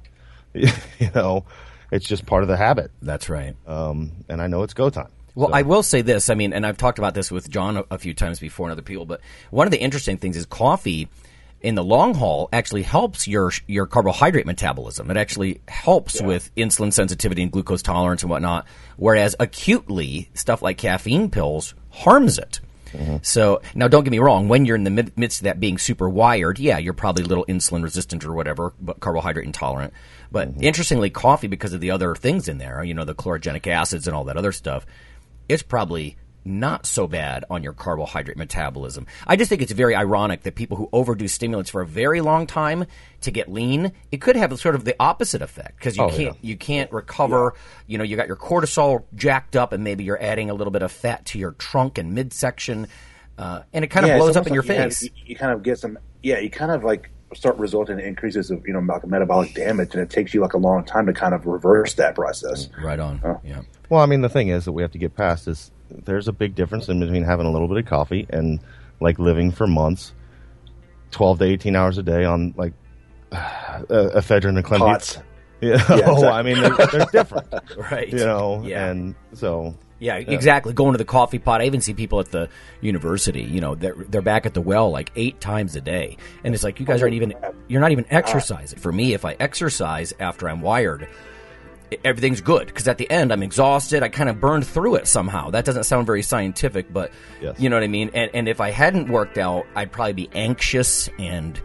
[0.99, 1.45] you know,
[1.91, 2.91] it's just part of the habit.
[3.01, 3.55] That's right.
[3.67, 5.09] Um, and I know it's go time.
[5.35, 6.29] Well, So- I will say this.
[6.29, 8.71] I mean, and I've talked about this with John a, a few times before and
[8.71, 11.07] other people, but one of the interesting things is coffee
[11.61, 15.11] in the long haul actually helps your your carbohydrate metabolism.
[15.11, 18.65] It actually helps with insulin sensitivity and glucose tolerance and whatnot.
[18.97, 22.59] Whereas acutely, stuff like caffeine pills harms it.
[22.93, 23.17] Mm-hmm.
[23.21, 24.47] So now, don't get me wrong.
[24.47, 27.45] When you're in the midst of that being super wired, yeah, you're probably a little
[27.45, 29.93] insulin resistant or whatever, but carbohydrate intolerant.
[30.31, 30.63] But mm-hmm.
[30.63, 34.15] interestingly, coffee because of the other things in there, you know, the chlorogenic acids and
[34.15, 34.85] all that other stuff,
[35.49, 39.05] it's probably not so bad on your carbohydrate metabolism.
[39.27, 42.47] I just think it's very ironic that people who overdo stimulants for a very long
[42.47, 42.85] time
[43.21, 46.37] to get lean, it could have sort of the opposite effect because you Oh, can't
[46.41, 47.53] you can't recover.
[47.87, 50.81] You know, you got your cortisol jacked up, and maybe you're adding a little bit
[50.81, 52.87] of fat to your trunk and midsection,
[53.37, 55.03] uh, and it kind of Yeah, it's blows up in almost your like face.
[55.03, 58.51] You, you kind of get some, yeah, you kind of like start resulting in increases
[58.51, 61.13] of you know like metabolic damage, and it takes you like a long time to
[61.13, 62.67] kind of reverse that process.
[62.83, 63.21] right on.
[63.23, 63.39] Oh.
[63.43, 63.61] Yeah.
[63.89, 65.69] Well, I mean, the thing is that we have to get past is
[66.05, 68.59] there's a big difference in between having a little bit of coffee and
[68.99, 70.13] like living for months,
[71.11, 72.73] twelve to eighteen hours a day on like
[73.31, 73.37] uh,
[74.15, 74.79] ephedrine and clenbuterol.
[74.79, 75.17] Pots.
[75.61, 76.27] You know, exactly.
[76.27, 78.09] I mean, they're, they're different, Right.
[78.09, 78.87] you know, Yeah.
[78.89, 80.73] and so Yeah, exactly.
[80.73, 81.61] Going to the coffee pot.
[81.61, 82.49] I even see people at the
[82.81, 83.43] university.
[83.43, 86.63] You know, they're they're back at the well like eight times a day, and it's
[86.63, 87.35] like you guys aren't even.
[87.67, 88.79] You're not even exercising.
[88.79, 91.07] For me, if I exercise after I'm wired,
[92.03, 94.03] everything's good because at the end I'm exhausted.
[94.03, 95.49] I kind of burned through it somehow.
[95.49, 97.59] That doesn't sound very scientific, but Yes.
[97.59, 98.09] you know what I mean.
[98.13, 101.59] And and if I hadn't worked out, I'd probably be anxious and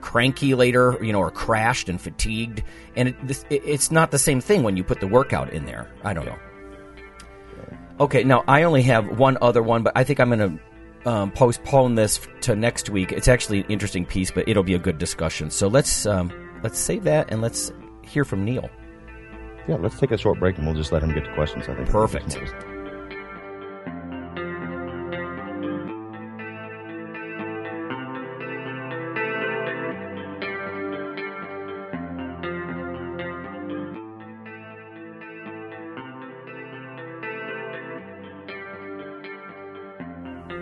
[0.00, 2.62] cranky later, you know, or crashed and fatigued.
[2.94, 5.64] And it, this, it, it's not the same thing when you put the workout in
[5.64, 5.90] there.
[6.04, 6.38] I don't know.
[8.00, 10.58] Okay, now I only have one other one, but I think I'm going
[11.04, 13.12] to um, postpone this to next week.
[13.12, 15.50] It's actually an interesting piece, but it'll be a good discussion.
[15.50, 16.32] So let's um,
[16.62, 18.68] let's save that and let's hear from Neil.
[19.66, 19.76] Yeah.
[19.76, 21.68] Let's take a short break and we'll just let him get to questions.
[21.68, 22.36] I think Perfect.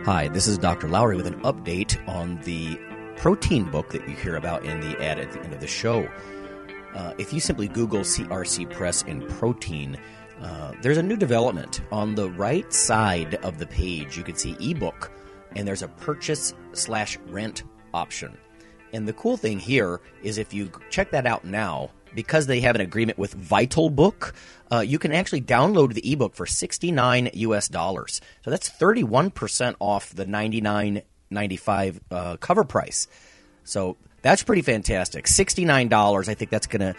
[0.05, 0.89] Hi, this is Dr.
[0.89, 2.77] Lowery with an update on the
[3.17, 6.09] protein book that you hear about in the ad at the end of the show.
[6.95, 9.99] Uh, if you simply Google CRC Press and protein,
[10.41, 11.81] uh, there's a new development.
[11.91, 15.11] On the right side of the page, you can see ebook,
[15.57, 17.63] and there's a purchase slash rent
[17.95, 18.37] option.
[18.93, 22.75] And the cool thing here is if you check that out now, because they have
[22.75, 24.35] an agreement with VitalBook,
[24.71, 28.21] uh, you can actually download the ebook for 69 US dollars.
[28.45, 33.07] So that's 31% off the 99.95 uh, cover price.
[33.65, 35.27] So that's pretty fantastic.
[35.27, 36.95] $69, I think that's going to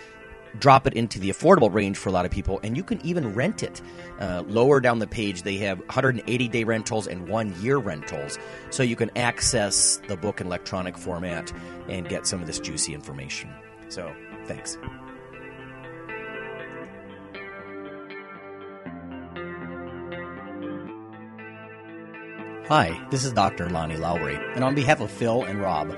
[0.60, 3.34] drop it into the affordable range for a lot of people, and you can even
[3.34, 3.82] rent it.
[4.20, 8.38] Uh, lower down the page, they have 180 day rentals and one year rentals,
[8.70, 11.52] so you can access the book in electronic format
[11.90, 13.50] and get some of this juicy information.
[13.90, 14.14] So,
[14.46, 14.78] thanks.
[22.70, 23.70] Hi, this is Dr.
[23.70, 25.98] Lonnie Lowery, and on behalf of Phil and Rob,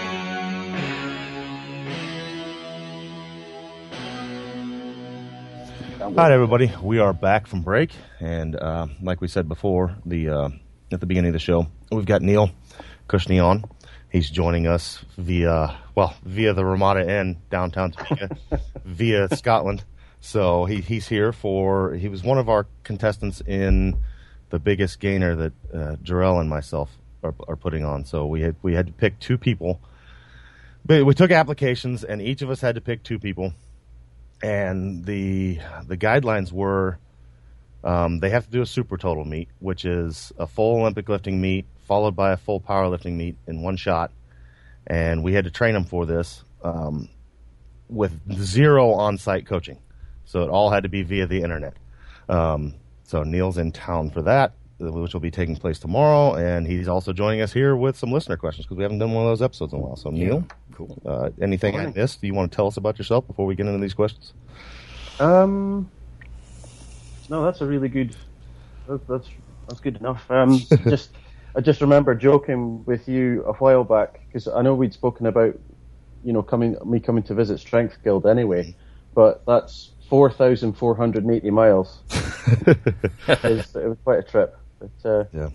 [6.01, 6.73] All right, everybody.
[6.81, 10.49] We are back from break, and uh, like we said before, the uh,
[10.91, 12.49] at the beginning of the show, we've got Neil
[13.07, 13.65] Cushney on.
[14.11, 18.35] He's joining us via well via the Ramada Inn downtown Topeka,
[18.83, 19.83] via Scotland.
[20.21, 23.95] So he, he's here for he was one of our contestants in
[24.49, 26.89] the biggest gainer that uh, Jarrell and myself
[27.21, 28.05] are, are putting on.
[28.05, 29.79] So we had we had to pick two people.
[30.83, 33.53] But we took applications, and each of us had to pick two people
[34.43, 36.97] and the the guidelines were
[37.83, 41.41] um, they have to do a super total meet, which is a full Olympic lifting
[41.41, 44.11] meet followed by a full powerlifting meet in one shot.
[44.87, 47.09] And we had to train them for this um,
[47.89, 49.79] with zero on-site coaching,
[50.25, 51.75] so it all had to be via the internet.
[52.29, 56.87] Um, so Neil's in town for that, which will be taking place tomorrow, and he's
[56.87, 59.41] also joining us here with some listener questions because we haven't done one of those
[59.41, 59.95] episodes in a while.
[59.95, 60.97] So Neil, Cool.
[61.05, 62.21] uh, anything I missed?
[62.21, 64.33] Do you want to tell us about yourself before we get into these questions?
[65.19, 65.89] Um,
[67.29, 68.15] no, that's a really good.
[68.87, 69.27] That, that's
[69.67, 70.29] that's good enough.
[70.31, 71.11] Um, just
[71.55, 75.57] I just remember joking with you a while back because I know we'd spoken about,
[76.23, 78.75] you know, coming me coming to visit Strength Guild anyway,
[79.13, 81.99] but that's four thousand four hundred and eighty miles.
[83.27, 84.57] It's- it was quite a trip.
[84.81, 85.49] But, uh, Yeah.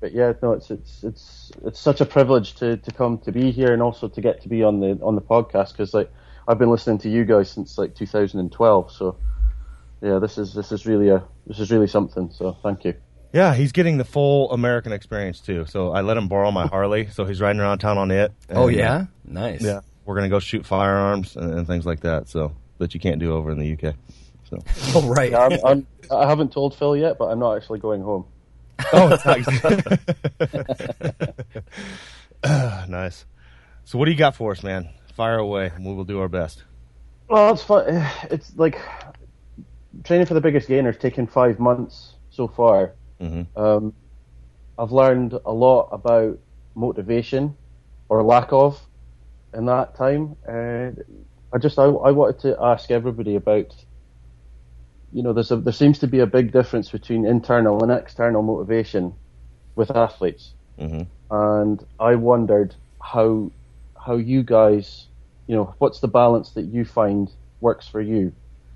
[0.00, 3.50] but yeah, no, it's it's it's it's such a privilege to, to come to be
[3.50, 6.10] here and also to get to be on the on the podcast because like
[6.46, 8.92] I've been listening to you guys since like 2012.
[8.92, 9.16] So
[10.00, 12.30] yeah, this is this is really a this is really something.
[12.32, 12.94] So thank you.
[13.32, 15.66] Yeah, he's getting the full American experience too.
[15.66, 18.30] So I let him borrow my Harley, so he's riding around town on it.
[18.50, 19.62] Oh And, uh, yeah, nice.
[19.62, 19.80] yeah.
[20.04, 22.28] We're gonna go shoot firearms and, and things like that.
[22.28, 23.94] So that you can't do over in the UK.
[24.50, 24.62] So
[24.94, 25.30] Oh right.
[25.32, 28.26] Yeah, I'm, I'm, I haven't told Phil yet, but I'm not actually going home.
[28.92, 29.46] oh, it's nice.
[32.88, 33.24] nice.
[33.84, 34.88] So what do you got for us, man?
[35.14, 36.64] Fire away, and we will do our best.
[37.28, 37.84] Well, it's fun.
[38.30, 38.80] It's like
[40.02, 42.94] training for the biggest gainers taken five months so far.
[43.20, 43.46] Mhm.
[43.56, 43.94] Um,
[44.78, 46.38] I've learned a lot about
[46.74, 47.56] motivation
[48.08, 48.80] or lack of
[49.54, 50.36] in that time.
[50.46, 51.04] And
[51.52, 53.72] I just I, I wanted to ask everybody about.
[55.14, 58.42] You know, there's a, there seems to be a big difference between internal and external
[58.42, 59.16] motivation
[59.76, 63.52] with athletes hmm and I wondered how
[64.06, 65.08] how you guys,
[65.48, 68.34] you know, what's the balance that you find works for you?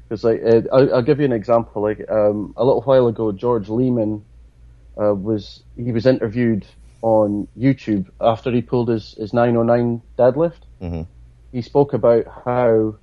[0.09, 1.83] Because like, uh, I'll, I'll give you an example.
[1.83, 4.25] Like um, a little while ago, George Leeman
[5.01, 6.67] uh, was he was interviewed
[7.03, 10.63] on YouTube after he pulled his his 909 deadlift.
[10.83, 11.07] Mhm.
[11.53, 12.99] He spoke about how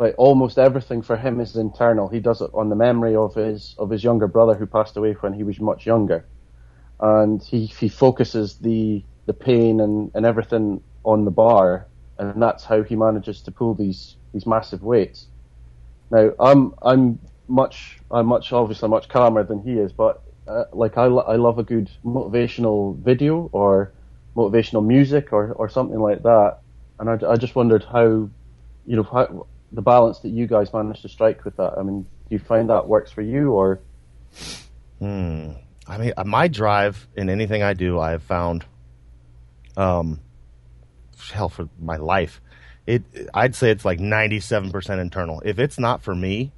[0.00, 2.08] like almost everything for him is internal.
[2.08, 5.14] He does it on the memory of his of his younger brother who passed away
[5.14, 6.28] when he was much younger
[7.00, 12.64] and he he focuses the the pain and, and everything on the bar, and that's
[12.64, 15.28] how he manages to pull these these massive weights.
[16.10, 20.98] Now I'm I'm much I'm much obviously much calmer than he is, but uh, like
[20.98, 23.94] I I love a good motivational video or
[24.36, 26.58] motivational music or or something like that,
[26.98, 28.30] and I, I just wondered how
[28.86, 31.78] you know how, the balance that you guys managed to strike with that.
[31.78, 33.80] I mean, do you find that works for you or?
[34.98, 35.52] Hmm.
[35.86, 38.64] I mean, uh, my drive in anything I do, I have found,
[39.76, 40.20] um,
[41.32, 42.40] hell, for my life,
[42.86, 43.02] it.
[43.34, 45.42] I'd say it's like ninety-seven percent internal.
[45.44, 46.52] If it's not for me,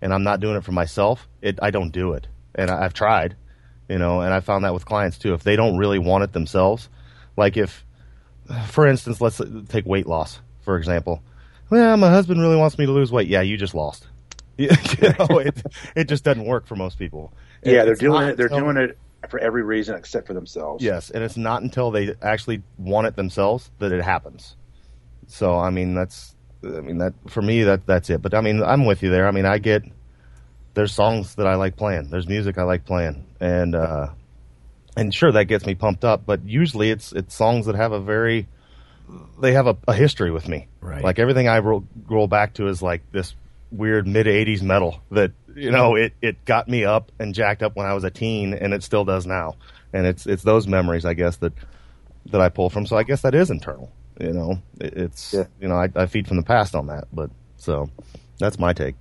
[0.00, 2.28] and I'm not doing it for myself, it I don't do it.
[2.54, 3.36] And I, I've tried,
[3.88, 5.34] you know, and I found that with clients too.
[5.34, 6.88] If they don't really want it themselves,
[7.36, 7.84] like if,
[8.68, 11.22] for instance, let's take weight loss for example.
[11.72, 13.28] Well, my husband really wants me to lose weight.
[13.28, 14.06] Yeah, you just lost.
[14.58, 15.62] you know, it
[15.96, 17.32] it just doesn't work for most people.
[17.64, 18.36] Yeah, they're doing it.
[18.36, 18.98] They're doing it
[19.30, 20.84] for every reason except for themselves.
[20.84, 24.54] Yes, and it's not until they actually want it themselves that it happens.
[25.28, 28.20] So I mean that's I mean that for me that that's it.
[28.20, 29.26] But I mean I'm with you there.
[29.26, 29.82] I mean I get
[30.74, 32.10] there's songs that I like playing.
[32.10, 34.08] There's music I like playing, and uh,
[34.94, 36.26] and sure that gets me pumped up.
[36.26, 38.46] But usually it's it's songs that have a very
[39.40, 40.68] they have a, a history with me.
[40.80, 41.02] Right.
[41.02, 43.34] Like everything I roll, roll back to is like this
[43.70, 47.76] weird mid '80s metal that you know it it got me up and jacked up
[47.76, 49.56] when I was a teen, and it still does now.
[49.92, 51.52] And it's it's those memories, I guess, that
[52.26, 52.86] that I pull from.
[52.86, 53.90] So I guess that is internal.
[54.20, 55.44] You know, it, it's Yeah.
[55.60, 57.08] you know I, I feed from the past on that.
[57.12, 57.90] But so
[58.38, 58.94] that's my take.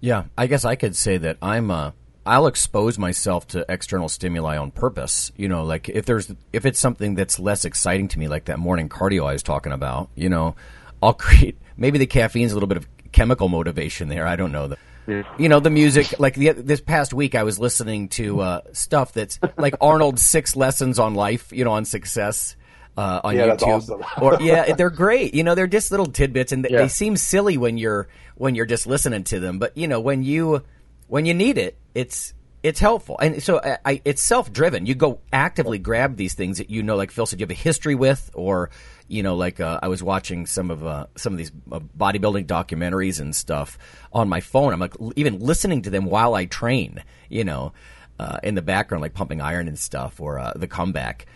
[0.00, 1.92] Yeah, I guess I could say that I'm uh
[2.24, 5.32] I'll expose myself to external stimuli on purpose.
[5.36, 8.58] You know, like if there's if it's something that's less exciting to me, like that
[8.58, 10.54] morning cardio I was talking about, you know,
[11.02, 14.26] I'll create maybe the caffeine's a little bit of chemical motivation there.
[14.26, 14.68] I don't know.
[14.68, 18.60] The, You know, the music, like the, this past week, I was listening to uh,
[18.72, 22.54] stuff that's like Arnold's six lessons on life, you know, on success.
[22.96, 23.68] uh, on Yeah, that's YouTube.
[24.00, 24.02] awesome.
[24.22, 25.34] or yeah, they're great.
[25.34, 26.82] You know, they're just little tidbits, and th- Yeah.
[26.82, 28.06] they seem silly when you're
[28.36, 29.58] when you're just listening to them.
[29.58, 30.62] But you know, when you
[31.12, 34.86] when you need it, it's it's helpful, and so I, I, it's self driven.
[34.86, 37.54] You go actively grab these things that you know, like Phil said, you have a
[37.54, 38.70] history with, or
[39.08, 42.46] you know, like uh, I was watching some of uh, some of these uh, bodybuilding
[42.46, 43.76] documentaries and stuff
[44.10, 44.72] on my phone.
[44.72, 47.04] I'm like l- even listening to them while I train.
[47.28, 47.74] You know,
[48.18, 51.26] uh, in the background, like pumping iron and stuff, or uh, the comeback.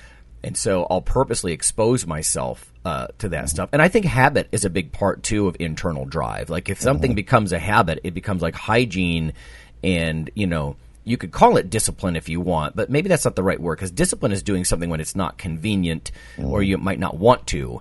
[0.42, 3.70] And so I'll purposely expose myself uh, to that stuff.
[3.72, 6.50] And I think habit is a big part too of internal drive.
[6.50, 9.32] Like if something becomes a habit, it becomes like hygiene
[9.82, 13.36] and, you know, you could call it discipline if you want, but maybe that's not
[13.36, 16.10] the right word because discipline is doing something when it's not convenient
[16.42, 17.80] or you might not want to.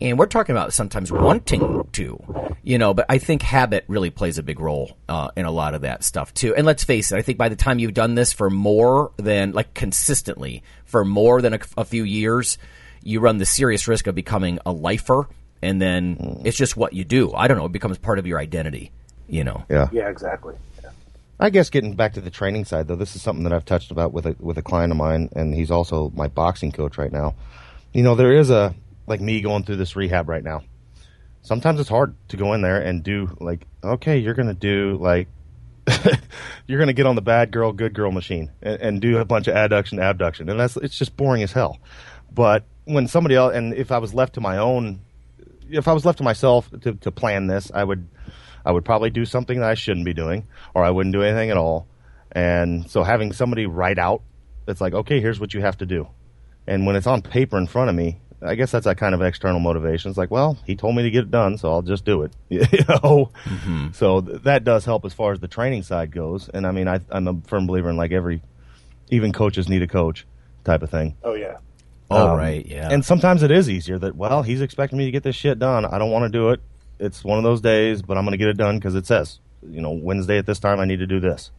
[0.00, 4.38] And we're talking about sometimes wanting to, you know, but I think habit really plays
[4.38, 6.52] a big role uh, in a lot of that stuff too.
[6.54, 9.52] And let's face it, I think by the time you've done this for more than,
[9.52, 12.58] like consistently, for more than a, a few years,
[13.04, 15.28] you run the serious risk of becoming a lifer.
[15.62, 17.32] And then it's just what you do.
[17.32, 18.90] I don't know, it becomes part of your identity,
[19.28, 19.64] you know.
[19.70, 19.88] Yeah.
[19.92, 20.56] Yeah, exactly.
[21.38, 23.90] I guess getting back to the training side, though, this is something that I've touched
[23.90, 27.12] about with a with a client of mine, and he's also my boxing coach right
[27.12, 27.34] now.
[27.92, 28.74] You know, there is a
[29.06, 30.62] like me going through this rehab right now.
[31.42, 35.28] Sometimes it's hard to go in there and do like, okay, you're gonna do like,
[36.66, 39.48] you're gonna get on the bad girl, good girl machine and, and do a bunch
[39.48, 41.78] of adduction, abduction, and that's it's just boring as hell.
[42.32, 45.00] But when somebody else, and if I was left to my own,
[45.68, 48.08] if I was left to myself to, to plan this, I would
[48.64, 51.50] I would probably do something that I shouldn't be doing, or I wouldn't do anything
[51.50, 51.86] at all.
[52.32, 54.22] And so having somebody write out,
[54.66, 56.08] it's like, okay, here's what you have to do.
[56.66, 59.22] And when it's on paper in front of me, I guess that's that kind of
[59.22, 60.10] external motivation.
[60.10, 62.32] It's like, well, he told me to get it done, so I'll just do it.
[62.48, 63.30] you know,
[63.92, 66.48] so th- that does help as far as the training side goes.
[66.48, 68.42] And I mean, I, I'm a firm believer in like every,
[69.10, 70.26] even coaches need a coach
[70.64, 71.16] type of thing.
[71.22, 71.58] Oh yeah.
[72.10, 72.90] Oh, Um, right, yeah.
[72.90, 75.84] And sometimes it is easier that, well, he's expecting me to get this shit done.
[75.86, 76.60] I don't want to do it.
[76.98, 79.38] It's one of those days, but I'm going to get it done because it says,
[79.68, 81.50] you know, Wednesday at this time, I need to do this.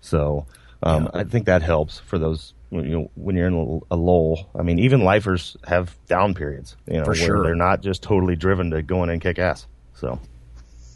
[0.00, 0.46] So
[0.82, 4.50] um, I think that helps for those, you know, when you're in a lull.
[4.58, 7.42] I mean, even lifers have down periods, you know, For where sure.
[7.42, 9.66] they're not just totally driven to going and kick ass.
[9.94, 10.18] So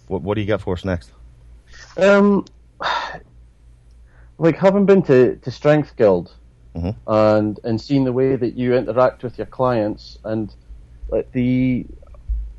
[0.09, 1.13] what, what do you got for us next?
[1.97, 2.45] Um,
[4.39, 6.33] like having been to, to Strength Guild
[6.77, 6.95] Mhm.
[7.07, 10.55] and and seeing the way that you interact with your clients and
[11.09, 11.87] like the,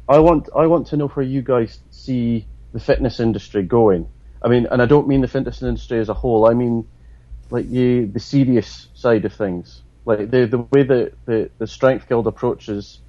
[0.09, 4.07] I want I want to know where you guys see the fitness industry going.
[4.41, 6.49] I mean, and I don't mean the fitness industry as a whole.
[6.49, 6.87] I mean,
[7.51, 12.09] like you, the serious side of things, like the the way that the the Strength
[12.09, 12.99] Guild approaches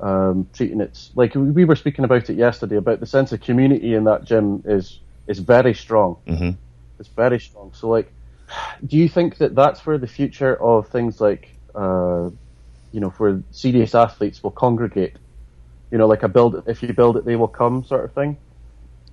[0.00, 1.08] um, treating it.
[1.14, 4.62] Like we were speaking about it yesterday about the sense of community in that gym
[4.66, 6.16] is is very strong.
[6.26, 6.50] Mm-hmm.
[6.98, 7.72] It's very strong.
[7.72, 8.12] So like,
[8.86, 12.28] do you think that that's where the future of things like, uh,
[12.92, 15.16] you know, where serious athletes will congregate?
[15.90, 16.64] You know, like a build.
[16.66, 18.38] If you build it, they will come, sort of thing.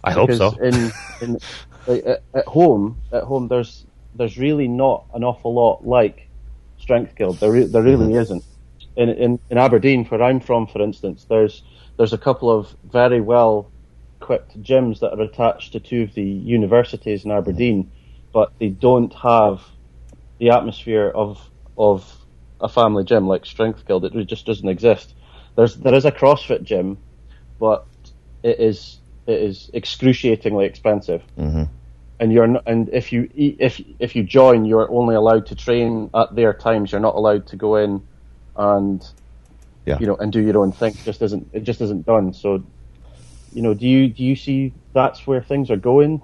[0.03, 0.59] I hope Because so.
[0.61, 1.39] in, in
[1.87, 3.85] like, at, at home, at home, there's
[4.15, 6.19] there's really not an awful lot like
[6.77, 7.39] Strength Guild.
[7.39, 8.15] There re- there really Mm-hmm.
[8.15, 8.45] isn't.
[8.95, 11.63] In, in in Aberdeen, where I'm from, for instance, there's
[11.97, 13.73] there's a couple of very well
[14.21, 17.91] equipped gyms that are attached to two of the universities in Aberdeen,
[18.33, 19.63] but they don't have
[20.39, 21.39] the atmosphere of
[21.77, 22.25] of
[22.61, 24.05] a family gym like Strength Guild.
[24.05, 25.13] It just doesn't exist.
[25.57, 26.97] There's there is a CrossFit gym,
[27.59, 27.85] but
[28.43, 31.23] it is it is excruciatingly expensive.
[31.37, 31.63] Mm-hmm.
[32.19, 36.09] And you're not, and if you if if you join, you're only allowed to train
[36.13, 36.91] at their times.
[36.91, 38.07] You're not allowed to go in
[38.55, 39.03] and
[39.85, 39.97] Yeah.
[39.99, 40.93] you know and do your own thing.
[40.93, 42.33] It just isn't it just isn't done.
[42.33, 42.63] So
[43.51, 46.21] you know, do you do you see that's where things are going?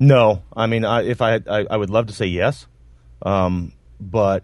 [0.00, 2.66] No, I mean, I, if I, I I would love to say yes,
[3.22, 4.42] um, but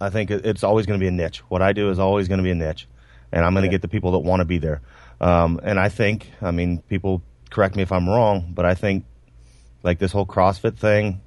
[0.00, 1.38] I think it's always going to be a niche.
[1.48, 2.86] What I do is always going to be a niche,
[3.32, 4.80] and I'm going to get the people that want to be there.
[5.20, 9.04] Um, and I think, I mean, people correct me if I'm wrong, but I think
[9.82, 11.20] like this whole CrossFit thing,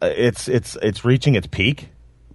[0.00, 1.88] uh, it's it's it's reaching its peak.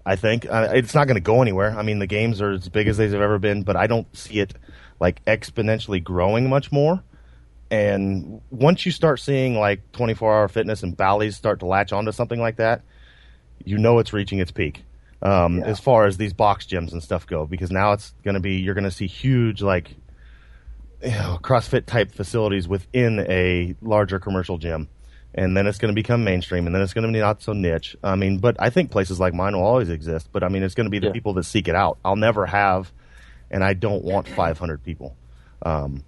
[0.06, 1.78] I think uh, it's not going to go anywhere.
[1.78, 4.40] I mean, the games are as big as they've ever been, but I don't see
[4.40, 4.54] it
[5.00, 7.04] like exponentially growing much more.
[7.70, 12.14] And once you start seeing like 24 hour fitness and Bally's start to latch onto
[12.14, 12.84] something like that,
[13.66, 14.84] you know it's reaching its peak.
[15.22, 18.40] Um, As far as these box gyms and stuff go, because now it's going to
[18.40, 19.96] be, you're going to see huge like
[21.04, 24.90] you know, CrossFit type facilities within a larger commercial gym.
[25.34, 27.54] And then it's going to become mainstream and then it's going to be not so
[27.54, 27.96] niche.
[28.04, 30.74] I mean, but I think places like mine will always exist, but I mean, it's
[30.74, 31.14] going to be the Yeah.
[31.14, 31.98] people that seek it out.
[32.04, 32.92] I'll never have,
[33.52, 35.16] and I don't want 500 people.
[35.64, 36.04] Um,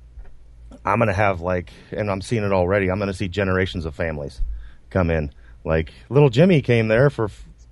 [0.85, 2.89] I'm going to have like, and I'm seeing it already.
[2.89, 4.41] I'm going to see generations of families
[4.89, 5.31] come in.
[5.63, 7.29] Like little Jimmy came there for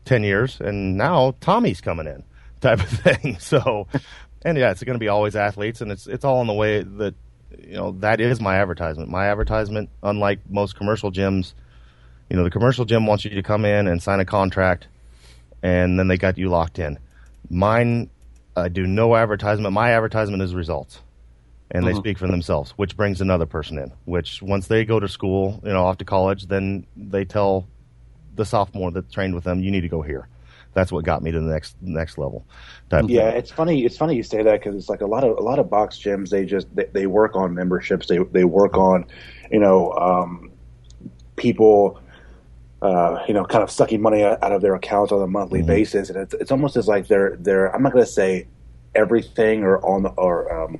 [0.07, 2.23] 10 years and now Tommy's coming in
[2.61, 2.89] type of
[3.21, 3.37] thing.
[3.39, 3.87] So,
[4.43, 6.83] and yeah, it's going to be always athletes, and it's it's all in the way
[6.83, 7.15] that
[7.57, 9.09] you know that is my advertisement.
[9.09, 11.53] My advertisement, unlike most commercial gyms,
[12.29, 14.87] you know, the commercial gym wants you to come in and sign a contract,
[15.61, 16.99] and then they got you locked in.
[17.49, 18.09] Mine,
[18.55, 19.73] I do no advertisement.
[19.73, 21.01] My advertisement is results,
[21.71, 21.99] and they mm-hmm.
[21.99, 23.91] speak for themselves, which brings another person in.
[24.05, 27.67] Which once they go to school, you know, off to college, then they tell
[28.37, 30.27] the sophomore that trained with them, you need to go here.
[30.73, 32.45] That's what got me to the next next level.
[32.91, 33.09] Yeah, thing.
[33.09, 33.83] it's funny.
[33.83, 35.97] It's funny you say that because it's like a lot of a lot of box
[35.97, 36.29] gyms.
[36.29, 38.07] They just they, they work on memberships.
[38.07, 39.05] They they work on,
[39.49, 40.51] you know, um,
[41.35, 41.99] people,
[42.81, 46.09] uh, you know, kind of sucking money out of their accounts on a monthly basis,
[46.09, 47.75] and it's it's almost as like they're they're.
[47.75, 48.47] I'm not going to say
[48.93, 50.79] everything or on the or um,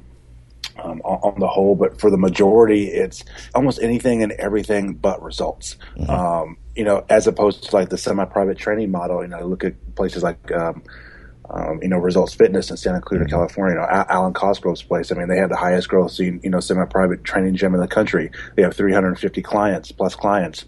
[0.83, 3.23] um, on, on the whole, but for the majority, it's
[3.55, 5.77] almost anything and everything but results.
[6.07, 9.21] Um, you know, as opposed to like the semi-private training model.
[9.21, 10.51] You know, look at places like.
[10.51, 10.83] Um,
[11.49, 13.75] um, you know, Results Fitness in Santa Clara, California.
[13.75, 15.13] You know, Al- Alwyn Cosgrove's place.
[15.13, 18.31] I mean, they have the highest grossing, you know, semi-private training gym in the country.
[18.57, 20.65] They have 350 clients plus clients.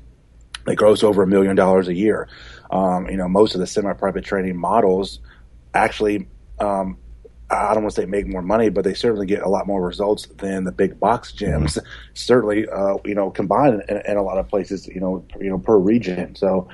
[0.66, 2.30] They gross over a million dollars a year.
[2.72, 5.20] Um, you know, most of the semi-private training models
[5.74, 6.28] actually,
[6.60, 6.98] um,
[7.52, 9.86] I don't want to say make more money, but they certainly get a lot more
[9.86, 11.80] results than the big box gyms.
[12.14, 15.58] Certainly, uh, you know, combined in, in a lot of places, you know, you know,
[15.58, 16.36] per region.
[16.36, 16.68] So,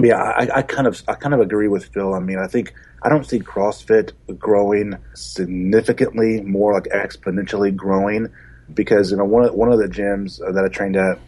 [0.00, 2.14] yeah, I, I kind of I kind of agree with Phil.
[2.14, 8.28] I mean, I think I don't see CrossFit growing significantly more like exponentially growing
[8.72, 11.18] because you know one of one of the gyms that I trained at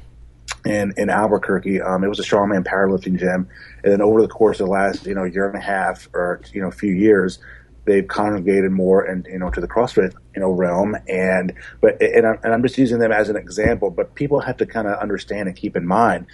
[0.64, 3.49] in in Albuquerque, um, it was a strongman powerlifting gym,
[3.82, 6.41] and then over the course of the last you know year and a half or
[6.53, 7.39] you know a few years,
[7.85, 12.26] they've congregated more and you know to the CrossFit you know realm and but and
[12.26, 14.99] I'm, and I'm just using them as an example, but people have to kind of
[14.99, 16.26] understand and keep in mind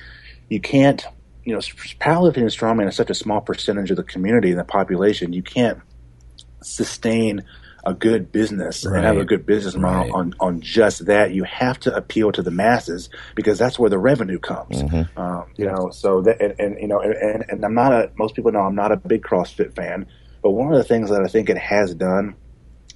[0.49, 1.05] you can't
[1.45, 4.65] you know, powerlifting and strongman is such a small percentage of the community and the
[4.65, 5.33] population.
[5.33, 5.81] You can't
[6.63, 7.45] sustain
[7.83, 10.13] a good business and have a good business model Right.
[10.13, 11.33] on, on just that.
[11.33, 14.83] You have to appeal to the masses because that's where the revenue comes.
[15.17, 18.35] Um, you know, so that, and, and you know, and, and I'm not a, most
[18.35, 20.07] people know I'm not a big CrossFit fan,
[20.43, 22.35] but one of the things that I think it has done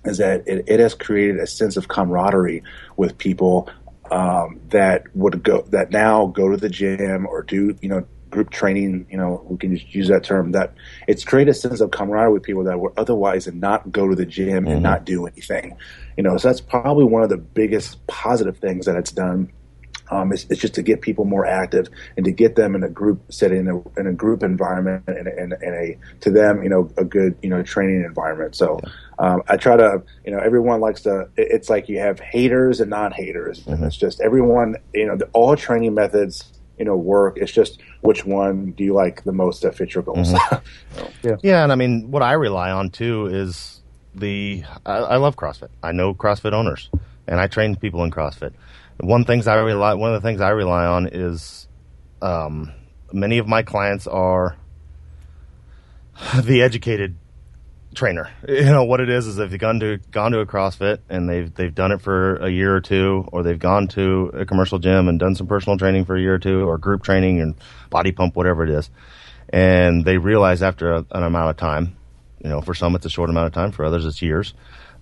[0.04, 2.62] is that it, it has created a sense of camaraderie
[2.96, 3.68] with people
[4.10, 8.50] um, that would go that now go to the gym or do you know group
[8.50, 10.74] training you know we can just use that term that
[11.06, 14.26] it's created a sense of camaraderie with people that would otherwise not go to the
[14.26, 15.76] gym and not do anything.
[16.16, 19.52] You know so that's probably one of the biggest positive things that it's done
[20.10, 22.90] um, it's, it's just to get people more active and to get them in a
[22.90, 26.68] group setting, in a, in a group environment, and, and, and a to them, you
[26.68, 28.54] know, a good you know training environment.
[28.54, 28.80] So
[29.18, 31.28] um, I try to, you know, everyone likes to.
[31.36, 35.56] It's like you have haters and non-haters, and it's just everyone, you know, the, all
[35.56, 36.44] training methods,
[36.78, 37.38] you know, work.
[37.38, 40.32] It's just which one do you like the most that fit your goals.
[41.42, 43.80] Yeah, and I mean, what I rely on too is
[44.14, 44.64] the.
[44.84, 45.70] I, I love CrossFit.
[45.82, 46.90] I know CrossFit owners,
[47.26, 48.52] and I train people in CrossFit.
[49.00, 49.94] One things I rely.
[49.94, 51.68] One of the things I rely on is,
[52.22, 52.72] um,
[53.12, 54.56] many of my clients are
[56.42, 57.16] the educated
[57.94, 58.30] trainer.
[58.48, 61.52] You know what it is is they've gone to gone to a CrossFit and they've
[61.54, 65.08] they've done it for a year or two, or they've gone to a commercial gym
[65.08, 67.54] and done some personal training for a year or two, or group training and
[67.90, 68.90] body pump, whatever it is,
[69.48, 71.96] and they realize after a, an amount of time,
[72.42, 74.54] you know, for some it's a short amount of time, for others it's years,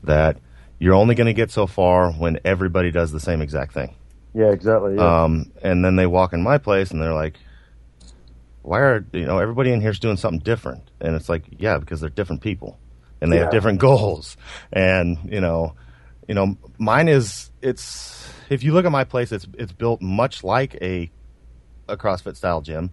[0.05, 0.39] that
[0.83, 3.95] you're only going to get so far when everybody does the same exact thing.
[4.35, 4.97] Yeah, exactly.
[4.97, 5.23] Yeah.
[5.23, 7.37] Um, and then they walk in my place and they're like,
[8.63, 10.91] why are, you know, everybody in here's doing something different.
[11.01, 12.81] And it's like, yeah, because they're different people
[13.21, 14.37] and they have different goals.
[14.73, 15.77] And, you know,
[16.27, 20.43] you know, mine is, it's, if you look at my place, it's, it's built much
[20.43, 21.13] like a,
[21.87, 22.91] a CrossFit style gym,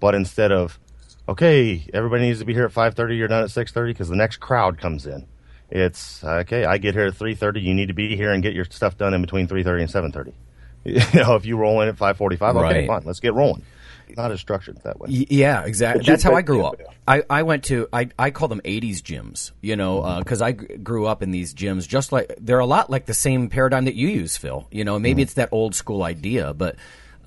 [0.00, 0.78] but instead of,
[1.26, 4.36] okay, everybody needs to be here at 5.30, you're done at 6.30 because the next
[4.36, 5.26] crowd comes in.
[5.74, 8.66] It's, okay, I get here at 3.30, you need to be here and get your
[8.66, 10.32] stuff done in between 3.30 and 7.30.
[11.14, 12.86] You know, if you roll in at 5:45, okay, Right.
[12.88, 13.62] fine, let's get rolling.
[14.16, 15.10] Not as structured that way.
[15.10, 16.02] Yeah, exactly.
[16.04, 16.80] That's how I grew up.
[17.06, 20.66] I, I went to I, I call them '80s gyms, you know, because I g-
[20.78, 21.86] grew up in these gyms.
[21.86, 24.66] Just like they're a lot like the same paradigm that you use, Phil.
[24.72, 26.74] You know, maybe it's that old school idea, but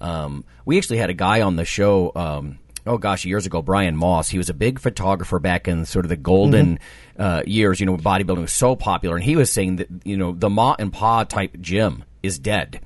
[0.01, 2.11] um, we actually had a guy on the show.
[2.13, 4.29] Um, oh gosh, years ago, Brian Moss.
[4.29, 6.79] He was a big photographer back in sort of the golden
[7.17, 7.79] uh, years.
[7.79, 10.75] You know, bodybuilding was so popular, and he was saying that you know the ma
[10.77, 12.81] and pa type gym is dead.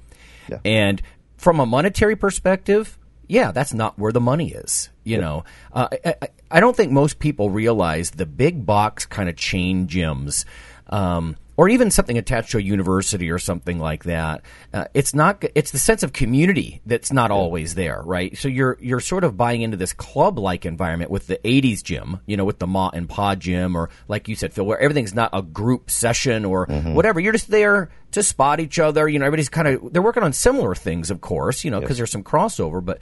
[0.66, 1.02] And
[1.38, 2.98] from a monetary perspective,
[3.28, 4.90] yeah, that's not where the money is.
[5.04, 5.44] You know,
[5.74, 9.88] uh, I, I, I don't think most people realize the big box kind of chain
[9.88, 10.46] gyms.
[10.88, 14.44] Um, or even something attached to a university or something like that,
[14.74, 15.44] uh, it's not.
[15.56, 18.38] It's the sense of community that's not always there, right?
[18.38, 22.22] So you're you're sort of buying into this club like environment with the '80s gym,
[22.26, 25.14] you know, with the Ma and Pa gym, or like you said, Phil, where everything's
[25.14, 26.94] not a group session or Mm-hmm.
[26.94, 27.20] whatever.
[27.20, 29.10] You're just there to spot each other.
[29.10, 31.98] You know, everybody's kind of they're working on similar things, of course, you know, because
[31.98, 33.00] there's some crossover, but.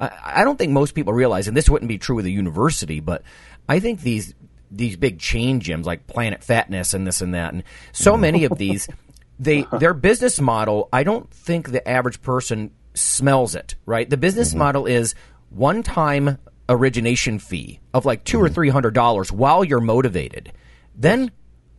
[0.00, 3.00] I I don't think most people realize, and this wouldn't be true with a university,
[3.00, 3.22] but
[3.68, 4.32] I think these
[4.70, 7.62] these big chain gyms like Planet Fatness and this and that, and
[7.92, 8.88] so many of these,
[9.38, 10.88] they their business model.
[10.92, 13.74] I don't think the average person smells it.
[13.86, 14.58] Right, the business mm-hmm.
[14.58, 15.14] model is
[15.50, 16.38] one time
[16.68, 18.54] origination fee of like 2 or mm-hmm.
[18.54, 20.52] three hundred dollars while you're motivated,
[20.94, 21.30] then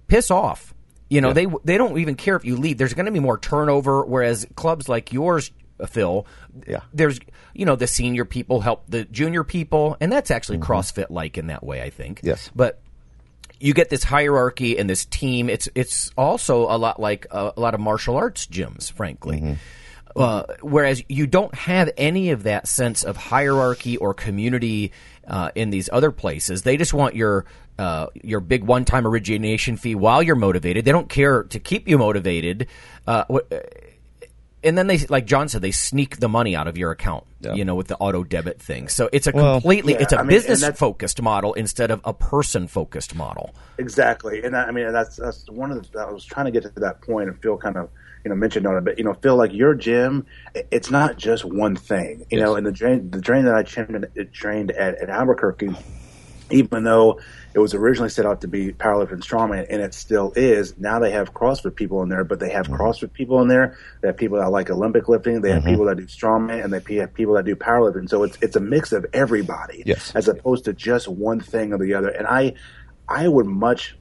[0.08, 0.74] piss off.
[1.10, 2.78] You know, they they don't even care if you leave.
[2.78, 4.06] There's going to be more turnover.
[4.06, 5.52] Whereas clubs like yours,
[5.88, 6.28] Phil,
[6.68, 6.82] Yeah.
[6.94, 7.20] there's
[7.54, 11.48] you know the senior people help the junior people, and that's actually CrossFit like in
[11.48, 11.82] that way.
[11.82, 12.22] I think.
[12.24, 12.50] Yes.
[12.56, 12.82] but
[13.62, 15.50] you get this hierarchy and this team.
[15.50, 19.58] It's it's also a lot like uh, a lot of martial arts gyms, frankly.
[20.16, 24.92] Uh, whereas you don't have any of that sense of hierarchy or community
[25.28, 26.64] uh, in these other places.
[26.64, 27.46] They just want your
[27.78, 30.84] uh, your big one time origination fee while you're motivated.
[30.86, 32.68] They don't care to keep you motivated.
[33.06, 33.54] Uh, wh-
[34.64, 37.26] and then they, like John said, they sneak the money out of your account.
[37.42, 38.90] You know, with the auto debit thing.
[38.90, 41.90] So it's a Well, completely yeah, it's a I mean, business that's- focused model instead
[41.90, 43.56] of a person focused model.
[43.78, 46.00] Exactly, and I I mean that's that's one of the.
[46.02, 47.90] I was trying to get to that point, and Phil kind of
[48.26, 51.46] you know mentioned on it, but you know, Phil, like your gym, it's not just
[51.46, 52.26] one thing.
[52.30, 55.70] You know, and the drain the drain that I trained, it trained at, at Albuquerque,
[56.52, 57.22] even though
[57.54, 60.78] it was originally set out to be powerlifting and strongman, and it still is.
[60.78, 63.78] Now they have CrossFit people in there, but they have CrossFit people in there.
[64.02, 65.42] They have people that like Olympic lifting.
[65.42, 68.08] They have people that do strongman, and they have people that do powerlifting.
[68.10, 70.12] So it's it's a mix of everybody, Yes.
[70.16, 72.10] as opposed to just one thing or the other.
[72.10, 72.54] And I
[73.08, 73.96] I would much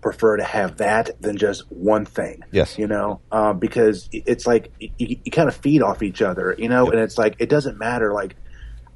[0.00, 2.42] prefer to have that than just one thing.
[2.50, 2.78] Yes.
[2.78, 4.90] You know, uh, because it's like you,
[5.24, 8.12] you kind of feed off each other, you know, and it's like it doesn't matter.
[8.12, 8.34] Like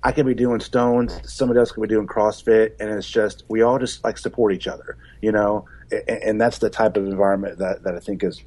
[0.09, 3.61] I could be doing stones, somebody else could be doing CrossFit, and it's just we
[3.61, 7.59] all just like support each other, you know, and, and that's the type of environment
[7.59, 8.43] that, that I think is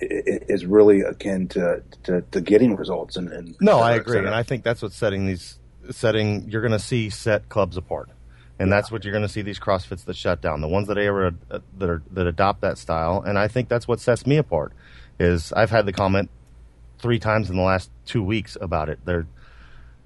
[0.00, 3.16] is really akin to, to, to getting results.
[3.16, 5.58] And, and No, I agree, and I think that's what's setting these
[5.90, 6.48] setting.
[6.48, 8.08] You're going to see set clubs apart,
[8.58, 10.96] and that's what you're going to see these CrossFits that shut down, the ones that
[10.96, 14.38] ever uh, that are that adopt that style, and I think that's what sets me
[14.38, 14.72] apart.
[15.20, 16.30] Is I've had the comment
[16.98, 19.00] three times in the last two weeks about it.
[19.04, 19.26] They're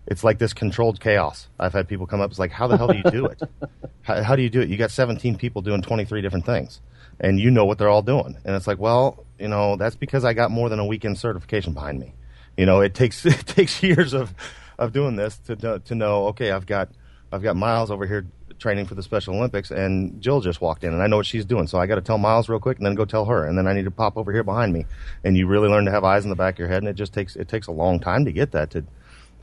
[0.06, 1.48] it's like this controlled chaos.
[1.58, 2.30] I've had people come up.
[2.30, 3.42] It's like, how the hell do you do it?
[4.02, 4.68] how, how do you do it?
[4.68, 6.80] You got 17 people doing 23 different things,
[7.20, 8.36] and you know what they're all doing.
[8.44, 11.72] And it's like, well, you know, that's because I got more than a weekend certification
[11.72, 12.14] behind me.
[12.56, 14.34] You know, it takes it takes years of
[14.78, 16.26] of doing this to know- to know.
[16.28, 16.88] Okay, I've got
[17.32, 18.26] I've got Miles over here
[18.58, 21.44] training for the Special Olympics, and Jill just walked in, and I know what she's
[21.44, 21.66] doing.
[21.66, 23.66] So I got to tell Miles real quick, and then go tell her, and then
[23.66, 24.86] I need to pop over here behind me.
[25.24, 26.94] And you really learn to have eyes in the back of your head, and it
[26.94, 28.84] just takes it takes a long time to get that to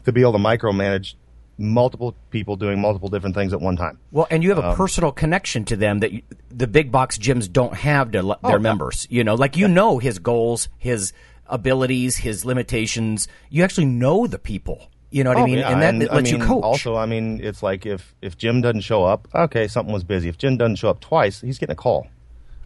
[0.06, 1.16] to be able to micromanage
[1.58, 4.00] multiple people doing multiple different things at one time.
[4.12, 7.18] Well, and you have a Um, personal connection to them that you, the big box
[7.18, 8.64] gyms don't have to le- Oh, their yeah.
[8.64, 9.08] members.
[9.10, 11.14] You know, like you know his goals, his
[11.48, 13.28] abilities, his limitations.
[13.50, 14.88] You actually know the people.
[15.12, 15.60] You know what I Oh, mean?
[15.60, 16.64] yeah, and that I lets mean, you coach.
[16.64, 20.28] Also, I mean, it's like if if Jim doesn't show up, okay, something was busy.
[20.30, 22.08] If Jim doesn't show up twice, he's getting a call.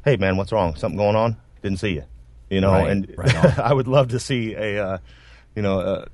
[0.06, 0.76] Hey, man, what's wrong?
[0.76, 1.36] Something going on?
[1.62, 2.04] Didn't see you.
[2.50, 3.60] You know, Right, and right.
[3.70, 4.98] I would love to see a, uh,
[5.58, 6.08] you know, a,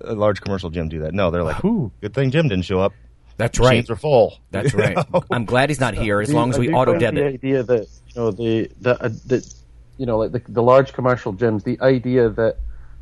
[0.00, 1.14] a large commercial gym do that.
[1.14, 2.92] No, they're like, "Ooh, good thing Jim didn't show up."
[3.38, 3.94] That's Machines right.
[3.94, 4.38] are full.
[4.50, 5.12] That's You right.
[5.12, 5.22] know?
[5.30, 7.22] I'm glad he's not here as do- long as we auto debit.
[7.42, 9.54] The idea that you know the the, uh, the
[9.98, 12.56] you know like the, the large commercial gyms, the idea that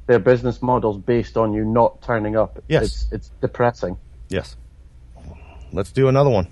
[0.07, 2.63] their business model's based on you not turning up.
[2.69, 2.83] Yes.
[2.85, 3.97] it's, it's depressing.
[4.29, 4.57] Yes.
[5.73, 6.49] Let's do another one.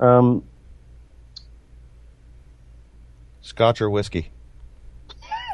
[0.00, 0.44] Um,
[3.40, 4.30] Scotch or whiskey?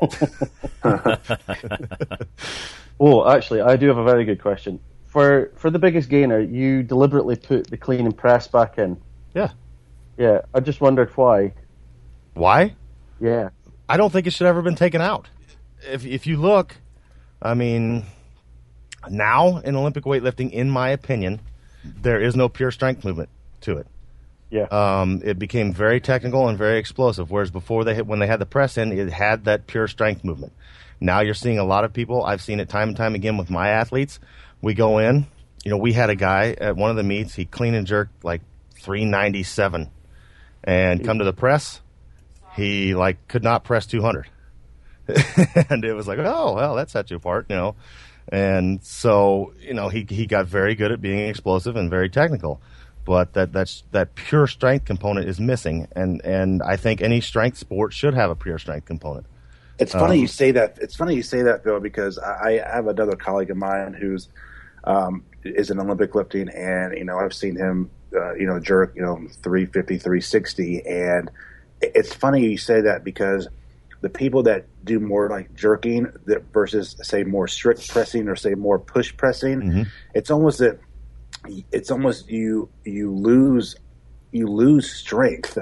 [3.01, 4.81] oh, actually, I do have a very good question.
[5.07, 9.01] For for the biggest gainer, you deliberately put the clean and press back in.
[9.35, 9.51] Yeah.
[10.17, 11.55] Yeah, I just wondered why.
[12.35, 12.75] Why?
[13.21, 13.51] Yeah.
[13.89, 15.29] I don't think it should ever been taken out.
[15.83, 16.77] If if you look,
[17.41, 18.05] I mean,
[19.09, 21.41] now in Olympic weightlifting, in my opinion,
[21.85, 23.29] there is no pure strength movement
[23.63, 23.87] to it.
[24.55, 24.67] Yeah.
[24.71, 27.29] Um, it became very technical and very explosive.
[27.29, 30.23] Whereas before they hit, when they had the press in, it had that pure strength
[30.23, 30.53] movement.
[31.01, 32.25] Now you're seeing a lot of people.
[32.25, 34.21] I've seen it time and time again with my athletes.
[34.63, 35.27] We go in.
[35.65, 37.35] You know, we had a guy at one of the meets.
[37.35, 38.43] He clean and jerked like
[38.77, 39.91] 397,
[40.63, 41.81] and come to the press,
[42.55, 44.29] he like could not press 200
[45.69, 47.75] and it was like oh well that sets you apart you know
[48.29, 52.61] and so you know he he got very good at being explosive and very technical
[53.05, 57.59] but that that's that pure strength component is missing, and and I think any strength
[57.59, 59.27] sport should have a pure strength component.
[59.79, 60.79] It's funny Um, you say that.
[60.81, 64.29] It's funny you say that, Bill, because I, I have another colleague of mine who's
[64.85, 68.95] um, is an Olympic lifting, and you know I've seen him, uh, you know, jerk,
[68.95, 71.31] you know, 350, 360, and
[71.81, 73.49] it's funny you say that because
[74.01, 78.55] the people that do more like jerking that versus say more strict pressing or say
[78.55, 80.79] more push pressing, it's almost that
[81.73, 83.77] it's almost you you lose
[84.33, 85.59] you lose strength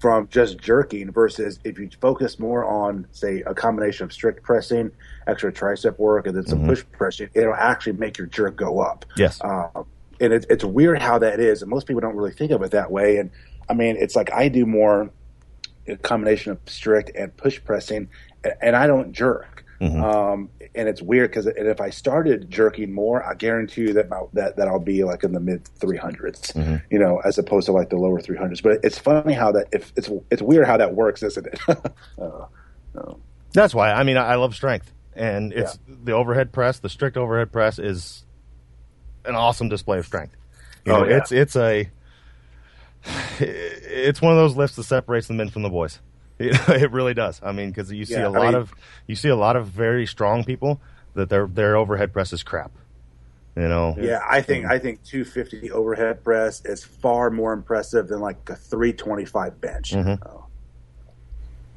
[0.00, 4.90] from just jerking versus if you focus more on say a combination of strict pressing,
[5.26, 9.04] extra tricep work, and then some push pressing, it'll actually make your jerk go up.
[9.16, 9.40] Yes.
[9.40, 9.82] Uh,
[10.20, 12.70] and it, it's weird how that is, and most people don't really think of it
[12.70, 13.16] that way.
[13.18, 13.30] And
[13.68, 15.10] I mean, it's like I do more
[15.86, 18.08] a combination of strict and push pressing,
[18.44, 19.64] a- and I don't jerk.
[19.80, 24.22] Um, and it's weird because if I started jerking more, I guarantee you that my,
[24.32, 27.88] that that I'll be like in the mid 300s, you know, as opposed to like
[27.90, 28.62] the lower 300s.
[28.62, 31.60] But it's funny how that if it's it's weird how that works, isn't it?
[32.20, 32.46] uh,
[33.52, 36.80] That's why I mean I, love strength, and it's the overhead press.
[36.80, 38.24] The strict overhead press is
[39.24, 40.34] an awesome display of strength.
[40.84, 41.16] You Oh, know, yeah.
[41.18, 41.88] it's it's a
[43.40, 46.00] it's one of those lifts that separates the men from the boys.
[46.44, 47.40] You know, it really does.
[47.42, 48.72] I mean, because you see Yeah, a I lot mean- of
[49.08, 50.80] you see a lot of very strong people
[51.14, 52.70] that their their overhead press is crap.
[53.56, 58.20] You know, Yeah, I think I think 250 overhead press is far more impressive than
[58.20, 59.94] like a 325 bench.
[59.96, 60.44] Oh.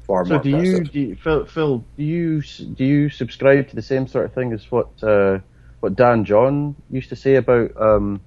[0.06, 1.84] Far So more do you, do you Phil, Phil?
[1.96, 5.38] Do you do you subscribe to the same sort of thing as what uh,
[5.80, 8.20] what Dan John used to say about um,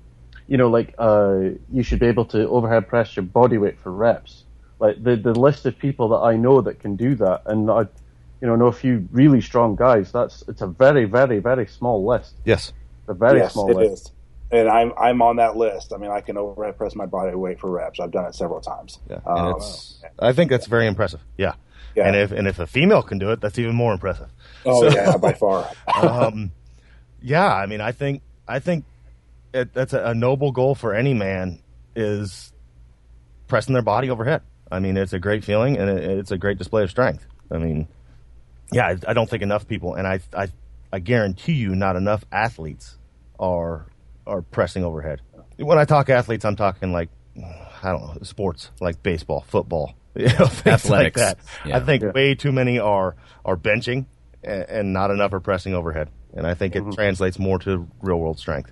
[0.48, 3.92] you know like uh, you should be able to overhead press your body weight for
[3.92, 4.45] reps?
[4.80, 7.82] Like the the list of people that I know that can do that, and I
[8.42, 10.12] you know know a few really strong guys.
[10.12, 12.34] That's it's a very very very small list.
[12.46, 12.74] yes,
[13.08, 14.08] A very yes, small it list.
[14.08, 14.12] is.
[14.52, 15.92] And I'm I'm on that list.
[15.94, 18.00] I mean, I can overhead press my body weight for reps.
[18.00, 19.00] I've done it several times.
[19.10, 21.22] yeah, and Um, it's I think that's very impressive.
[21.38, 21.54] Yeah.
[21.96, 22.08] Yeah.
[22.08, 24.30] and if and if a female can do it, that's even more impressive.
[24.66, 25.70] oh yeah, by far.
[26.02, 26.52] um,
[27.22, 28.84] yeah, I mean, I think I think
[29.54, 31.60] it, that's a, a noble goal for any man
[31.96, 32.52] is
[33.48, 34.42] pressing their body overhead.
[34.72, 37.26] I mean, it's a great feeling and it, it's a great display of strength.
[37.52, 37.88] I mean,
[38.72, 40.48] yeah, I, I don't think enough people, and I, I,
[40.92, 42.98] I guarantee you, not enough athletes
[43.40, 43.86] are
[44.26, 45.22] are pressing overhead.
[45.58, 50.28] When I talk athletes, I'm talking like I don't know sports like baseball, football, you
[50.40, 51.38] know, things like that.
[51.66, 51.78] Yeah.
[51.78, 54.06] I think way too many are are benching
[54.44, 56.92] and, and not enough are pressing overhead, and I think it mm-hmm.
[56.92, 58.72] translates more to real world strength.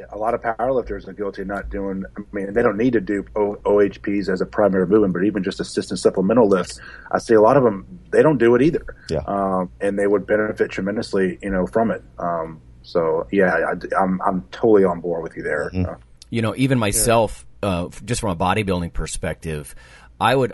[0.00, 2.04] Yeah, a lot of powerlifters are guilty of not doing.
[2.16, 5.42] I mean, they don't need to do o- OHPs as a primary movement, but even
[5.42, 6.80] just assistant supplemental lifts,
[7.12, 8.00] I see a lot of them.
[8.10, 8.84] They don't do it either.
[9.10, 9.20] Yeah.
[9.26, 12.02] um, and they would benefit tremendously, you know, from it.
[12.18, 15.70] Um, so yeah, I, I'm I'm totally on board with you there.
[15.74, 15.96] Uh,
[16.30, 19.74] You know, even myself, uh, just from a bodybuilding perspective,
[20.20, 20.52] I would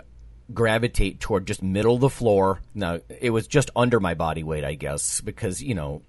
[0.53, 2.61] gravitate toward just middle of the floor.
[2.73, 6.01] Now, it was just under my body weight, I guess, because, you know,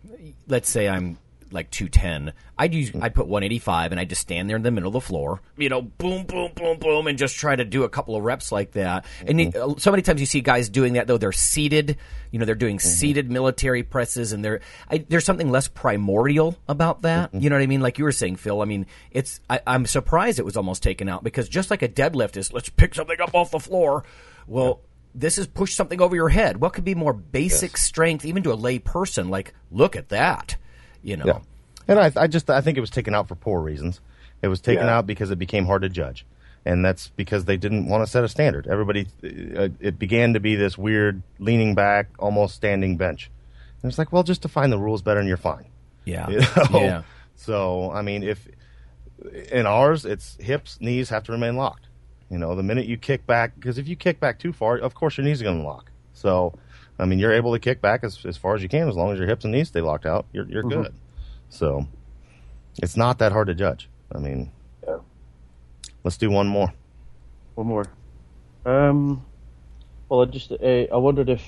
[0.47, 1.18] let's say I'm
[1.51, 2.32] like 210.
[2.57, 5.01] I'd use, I'd put 185 and I'd just stand there in the middle of the
[5.01, 8.22] floor, you know, boom, boom, boom, boom, and just try to do a couple of
[8.22, 9.05] reps like that.
[9.26, 9.57] And mm-hmm.
[9.57, 11.96] you- uh, so many times you see guys doing that, though, they're seated,
[12.30, 12.88] you know, they're doing mm-hmm.
[12.88, 17.30] seated military presses and they're, I, there's something less primordial about that.
[17.30, 17.42] Mm-hmm.
[17.42, 17.80] You know what I mean?
[17.80, 21.09] Like you were saying, Phil, I mean, it's, I, I'm surprised it was almost taken
[21.09, 24.05] out because just like a deadlift is, let's pick something up off the floor.
[24.46, 24.82] Well,
[25.14, 26.61] this is push something over your head.
[26.61, 29.28] What could be more basic strength, even to a lay person?
[29.28, 30.57] Like, look at that.
[31.09, 31.39] You know, Yeah.
[31.89, 34.01] And I, I just I think it was taken out for poor reasons.
[34.43, 34.99] It was taken Yeah.
[34.99, 36.27] out because it became hard to judge,
[36.67, 38.67] and that's because they didn't want to set a standard.
[38.67, 43.31] Everybody, uh, it began to be this weird leaning back, almost standing bench.
[43.83, 45.67] And it's like, well, just define the rules better, and you're fine.
[46.05, 46.81] yeah, You know?
[46.81, 47.03] yeah.
[47.37, 48.47] So I mean, if
[49.51, 51.87] in ours, it's hips, knees have to remain locked.
[52.31, 54.95] You know, the minute you kick back, because if you kick back too far, of
[54.95, 55.91] course your knees are going to lock.
[56.13, 56.53] So,
[56.99, 59.12] I mean, you're able to kick back as, as far as you can as long
[59.12, 60.26] as your hips and knees stay locked out.
[60.32, 60.92] You're you're good.
[61.51, 61.86] So,
[62.82, 63.88] it's not that hard to judge.
[64.14, 64.51] I mean,
[64.86, 64.99] Yeah.
[66.05, 66.72] let's do one more.
[67.55, 67.84] One more.
[68.66, 69.24] Um,
[70.09, 71.42] well, I just uh, I wondered if.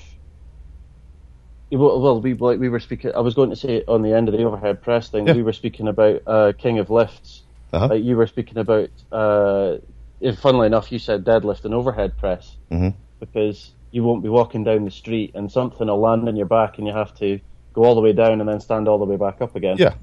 [1.71, 3.11] Well, we like we were speaking.
[3.15, 5.33] I was going to say on the end of the overhead press thing, Yeah.
[5.33, 7.43] we were speaking about uh, King of Lifts.
[7.71, 7.87] Uh-huh.
[7.87, 8.89] Like you were speaking about.
[9.11, 9.77] Uh,
[10.19, 12.93] if, funnily enough, you said deadlift and overhead press Mhm.
[13.19, 16.77] because you won't be walking down the street and something will land on your back
[16.77, 17.39] and you have to
[17.73, 19.77] go all the way down and then stand all the way back up again.
[19.77, 19.95] Yeah.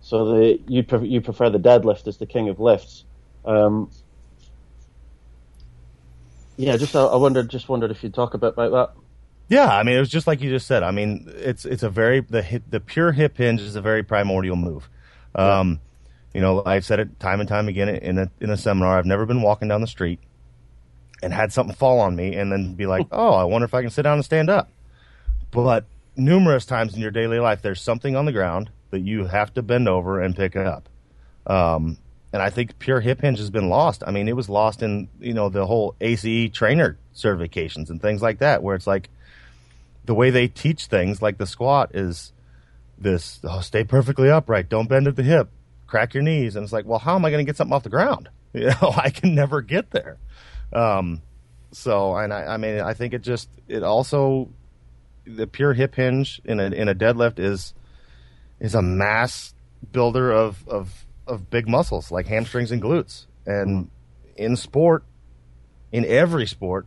[0.00, 3.04] So the you pre- you prefer the deadlift as the king of lifts.
[3.44, 3.90] Um,
[6.56, 9.00] yeah, just I, I wondered, just wondered if you'd talk a bit about that.
[9.48, 10.82] Yeah, I mean, it was just like you just said.
[10.82, 14.02] I mean, it's it's a very the hip, the pure hip hinge is a very
[14.02, 14.88] primordial move.
[15.34, 15.80] Um,
[16.34, 18.98] You know, I've said it time and time again in a in a seminar.
[18.98, 20.18] I've never been walking down the street
[21.22, 23.82] and had something fall on me and then be like, "Oh, I wonder if I
[23.82, 24.70] can sit down and stand up."
[25.50, 25.84] But
[26.16, 29.62] numerous times in your daily life, there's something on the ground that you have to
[29.62, 30.88] bend over and pick up.
[31.46, 31.98] Um,
[32.32, 34.02] and I think pure hip hinge has been lost.
[34.06, 38.22] I mean, it was lost in you know the whole ACE trainer certifications and things
[38.22, 39.10] like that, where it's like
[40.04, 42.32] the way they teach things, like the squat, is
[42.98, 45.50] this: oh, stay perfectly upright, don't bend at the hip,
[45.86, 47.82] crack your knees, and it's like, well, how am I going to get something off
[47.82, 48.28] the ground?
[48.54, 50.18] You know, I can never get there.
[50.72, 51.22] Um,
[51.72, 54.48] so, and I, I mean, I think it just it also
[55.24, 57.74] the pure hip hinge in a in a deadlift is
[58.60, 59.54] is a mass
[59.92, 63.26] builder of of of big muscles like hamstrings and glutes.
[63.46, 63.90] And
[64.36, 65.04] in sport,
[65.90, 66.86] in every sport,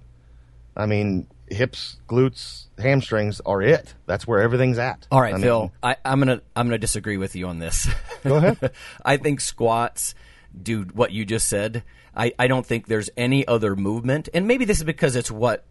[0.75, 3.93] I mean, hips, glutes, hamstrings are it.
[4.05, 5.07] That's where everything's at.
[5.11, 5.71] All right, I mean, Phil.
[5.81, 7.87] I, I'm gonna I'm gonna disagree with you on this.
[8.23, 8.71] Go ahead.
[9.05, 10.15] I think squats
[10.61, 11.83] do what you just said.
[12.15, 15.65] I, I don't think there's any other movement, and maybe this is because it's what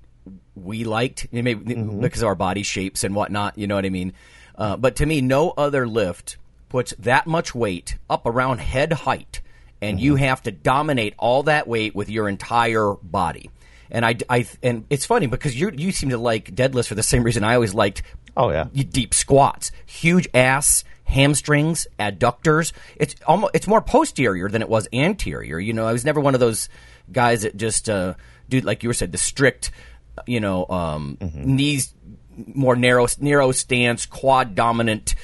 [0.54, 2.00] we liked, maybe Mm-hmm.
[2.00, 3.56] because of our body shapes and whatnot.
[3.58, 4.12] You know what I mean?
[4.56, 6.36] Uh, but to me, no other lift
[6.68, 9.40] puts that much weight up around head height,
[9.82, 10.04] and Mm-hmm.
[10.04, 13.50] you have to dominate all that weight with your entire body.
[13.90, 17.02] And I, I and it's funny because you you seem to like deadlifts for the
[17.02, 18.02] same reason I always liked
[18.36, 18.66] Oh yeah.
[18.72, 22.72] deep squats, huge ass, hamstrings, adductors.
[22.96, 25.58] It's almost it's more posterior than it was anterior.
[25.58, 26.68] You know, I was never one of those
[27.12, 28.14] guys that just uh,
[28.48, 29.70] do like you were said the strict,
[30.26, 31.94] you know, um, knees
[32.36, 35.14] more narrow narrow stance, quad dominant.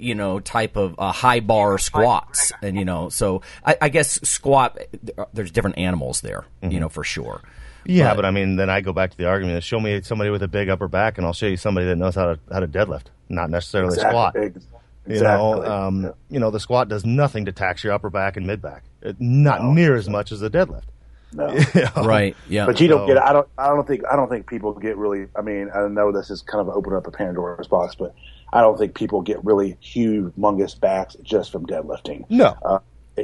[0.00, 4.20] You know, type of uh, high bar squats, and you know, so I, I guess
[4.22, 4.78] squat.
[5.32, 7.40] There's different animals there, you know, for sure.
[7.88, 10.42] Yeah, but, I mean, then I go back to the argument: show me somebody with
[10.42, 12.68] a big upper back, and I'll show you somebody that knows how to how to
[12.68, 14.10] deadlift, not necessarily Exactly.
[14.10, 14.36] squat.
[14.36, 14.66] Ex-
[15.06, 16.10] You know, um, Yeah.
[16.28, 18.84] you know, the squat does nothing to tax your upper back and mid back,
[19.18, 20.82] not near as much as the deadlift.
[21.32, 21.48] No.
[21.74, 22.04] You know?
[22.06, 22.36] Right?
[22.48, 22.66] Yeah.
[22.66, 23.18] But you don't So- get.
[23.22, 23.48] I don't.
[23.56, 24.02] I don't think.
[24.10, 25.28] I don't think people get really.
[25.34, 28.14] I mean, I know this is kind of open up a Pandora's box, but
[28.52, 32.24] I don't think people get really humongous backs just from deadlifting.
[32.30, 32.54] No.
[32.62, 32.78] Uh,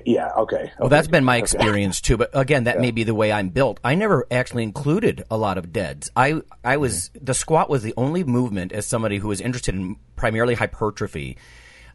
[0.04, 0.30] yeah.
[0.38, 0.72] Okay.
[0.78, 1.42] Well, that's been my Okay.
[1.44, 2.16] experience too.
[2.16, 3.80] But again, that may be the way I'm built.
[3.84, 6.10] I never actually included a lot of deads.
[6.16, 9.96] I I was the squat was the only movement as somebody who was interested in
[10.16, 11.36] primarily hypertrophy.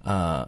[0.06, 0.46] Uh,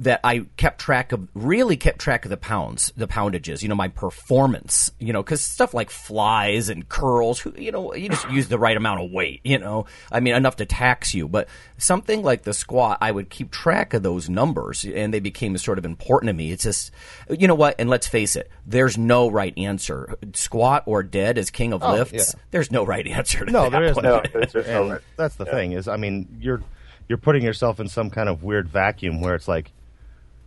[0.00, 3.76] that I kept track of, really kept track of the pounds, the poundages, you know,
[3.76, 8.48] my performance, you know, because stuff like flies and curls, you know, you just use
[8.48, 11.28] the right amount of weight, you know, I mean, enough to tax you.
[11.28, 11.46] But
[11.78, 15.78] something like the squat, I would keep track of those numbers and they became sort
[15.78, 16.50] of important to me.
[16.50, 16.90] It's just,
[17.30, 17.76] you know what?
[17.78, 20.16] And let's face it, there's no right answer.
[20.32, 22.40] Squat or dead as king of Oh, lifts, yeah.
[22.50, 24.22] there's no right answer to No, that there is no.
[24.32, 25.00] there's- there's no right.
[25.16, 26.62] that's the thing is, I mean, you're
[27.08, 29.70] you're putting yourself in some kind of weird vacuum where it's like,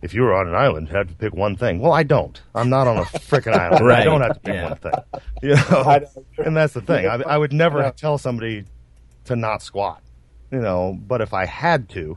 [0.02, 1.80] if you were on an island, you have to pick one thing.
[1.80, 2.40] Well, I don't.
[2.54, 3.84] I'm not on a freaking island.
[3.86, 4.00] right.
[4.00, 4.68] I don't have to pick Yeah.
[4.68, 4.92] one thing.
[5.42, 7.06] You know, and that's the thing.
[7.06, 7.90] I, I would never Yeah.
[7.90, 8.64] tell somebody
[9.26, 10.02] to not squat.
[10.50, 12.16] You know, but if I had to,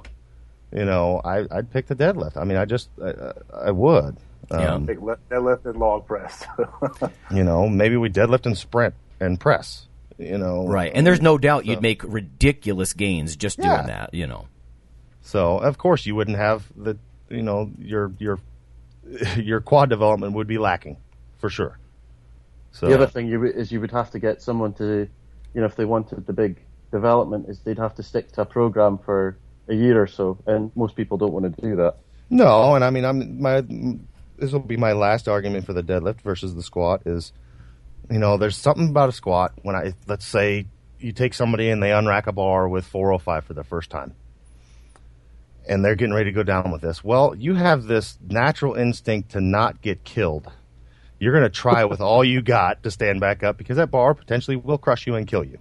[0.71, 2.37] you know, I, I'd pick the deadlift.
[2.37, 4.17] I mean, I just I, I would.
[4.49, 4.73] Yeah.
[4.73, 6.43] Um, Big lift, deadlift and log press.
[7.31, 9.87] You know, maybe we deadlift and sprint and press.
[10.17, 10.91] You know, Right.
[10.93, 13.75] And there's no doubt So- you'd make ridiculous gains just Yeah.
[13.77, 14.47] doing that, you know.
[15.21, 16.97] So of course you wouldn't have the
[17.31, 18.39] you know your your
[19.37, 20.97] your quad development would be lacking
[21.37, 21.77] for sure.
[22.71, 25.07] So The other thing you is you would have to get someone to,
[25.53, 26.61] you know, if they wanted the big
[26.91, 30.71] development, is they'd have to stick to a program for a year or so, and
[30.75, 31.97] most people don't want to do that.
[32.29, 33.61] no, and I mean I'm my
[34.37, 37.31] this will be my last argument for the deadlift versus the squat is
[38.09, 40.65] you know there's something about a squat when I let's say
[40.99, 44.13] you take somebody and they unrack a bar with 405 for the first time
[45.67, 47.03] and they're getting ready to go down with this.
[47.03, 50.51] Well, you have this natural instinct to not get killed.
[51.19, 54.13] You're going to try with all you got to stand back up because that bar
[54.13, 55.59] potentially will crush you and kill you.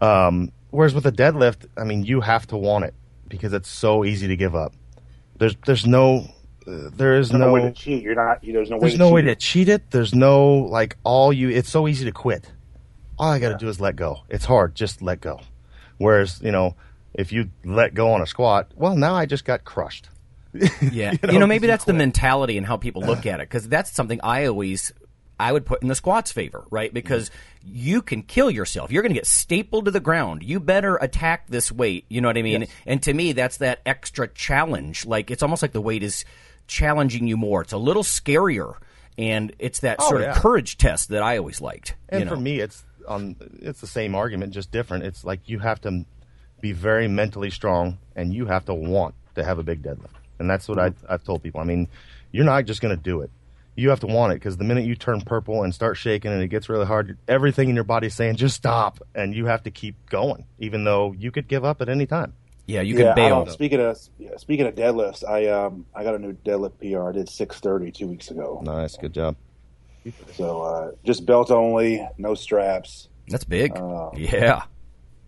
[0.00, 2.94] Um, whereas with a deadlift, I mean, you have to want it
[3.28, 4.74] because it's so easy to give up.
[5.36, 6.26] There's there's no
[6.66, 8.02] uh, there is There's no, no way to cheat.
[8.02, 8.42] You're not.
[8.42, 8.80] You, there's no way.
[8.80, 9.14] there's to no cheat.
[9.14, 9.90] way to cheat it.
[9.90, 11.50] There's no like all you.
[11.50, 12.50] It's so easy to quit.
[13.18, 14.20] All I got to do is let go.
[14.28, 14.74] It's hard.
[14.74, 15.40] Just let go.
[15.98, 16.74] Whereas you know,
[17.14, 20.08] if you let go on a squat, well, now I just got crushed.
[20.52, 23.26] Yeah, You you know, maybe maybe 'cause you that's the mentality and how people look
[23.26, 24.92] at it because that's something I always
[25.40, 26.94] I would put in the squats favor, right?
[26.94, 27.30] Because
[27.64, 28.92] you can kill yourself.
[28.92, 30.44] You're going to get stapled to the ground.
[30.44, 32.04] You better attack this weight.
[32.08, 32.68] You know what I mean?
[32.86, 35.04] And to me, that's that extra challenge.
[35.06, 36.24] Like it's almost like the weight is
[36.68, 37.62] challenging you more.
[37.62, 38.74] It's a little scarier,
[39.18, 40.30] and it's that Oh, sort yeah.
[40.30, 41.96] of courage test that I always liked.
[42.08, 42.34] And you know?
[42.36, 43.34] for me, it's on.
[43.60, 45.02] It's the same argument, just different.
[45.02, 46.04] It's like you have to
[46.64, 50.48] be very mentally strong, and you have to want to have a big deadlift, and
[50.48, 51.60] that's what I, I've told people.
[51.60, 51.88] I mean,
[52.32, 53.30] you're not just going to do it.
[53.76, 56.40] You have to want it because the minute you turn purple and start shaking and
[56.40, 59.64] it gets really hard, everything in your body is saying just stop, and you have
[59.64, 62.32] to keep going, even though you could give up at any time.
[62.64, 63.44] Yeah, you yeah, can bail.
[63.44, 67.10] Don't- speaking of yeah, speaking of deadlifts, I um I got a new deadlift PR.
[67.10, 68.62] I did six thirty two weeks ago.
[68.64, 69.36] Nice, good job.
[70.32, 73.08] So uh, just belt only, no straps.
[73.28, 73.76] That's big.
[73.76, 74.64] Uh, yeah.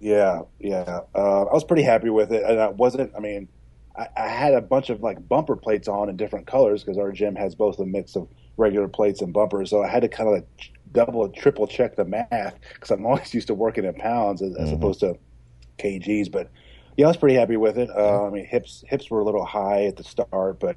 [0.01, 1.01] Yeah, yeah.
[1.15, 3.13] Uh, I was pretty happy with it, and I wasn't.
[3.17, 3.49] I mean,
[3.97, 7.13] I, I had a bunch of like bumper plates on in different colors because our
[7.13, 9.71] gym has both a mix of regular plates and bumpers.
[9.71, 13.33] So I had to kind of like double, triple check the math because I'm always
[13.33, 15.17] used to working in pounds as, as opposed to
[15.79, 16.31] kgs.
[16.31, 16.51] But
[16.97, 17.91] yeah, I was pretty happy with it.
[17.91, 20.77] Uh, I mean, hips hips were a little high at the start, but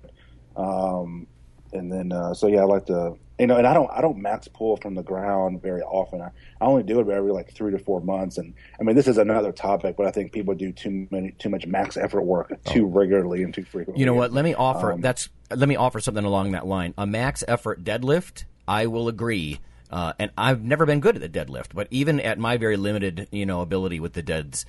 [0.56, 1.28] um,
[1.74, 4.18] and then uh, so yeah, I like to you know, and I don't I don't
[4.18, 6.22] max pull from the ground very often.
[6.22, 8.38] I, I only do it every like three to four months.
[8.38, 11.50] And I mean, this is another topic, but I think people do too many too
[11.50, 14.02] much max effort work too regularly and too frequently.
[14.02, 14.34] You know what?
[14.34, 16.94] Let me offer Um, that's let me offer something along that line.
[16.98, 19.60] A max effort deadlift, I will agree.
[19.90, 23.28] Uh, and I've never been good at the deadlift, but even at my very limited,
[23.32, 24.66] you know, ability with the deads,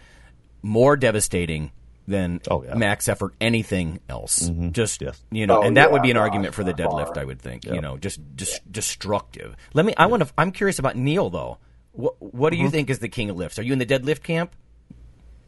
[0.62, 1.72] more devastating
[2.11, 2.74] than Oh, yeah.
[2.74, 4.50] max effort anything else.
[4.72, 5.20] Just Yes.
[5.30, 7.06] you know, Oh, and that would be an no, argument for the by far.
[7.06, 7.16] deadlift.
[7.18, 7.64] I would think.
[7.64, 9.56] You know, just just destructive.
[9.72, 9.94] Let me.
[9.96, 10.32] I want to.
[10.36, 11.58] I'm curious about Neil though.
[11.92, 13.58] What What do you think is the king of lifts?
[13.58, 14.52] Are you in the deadlift camp?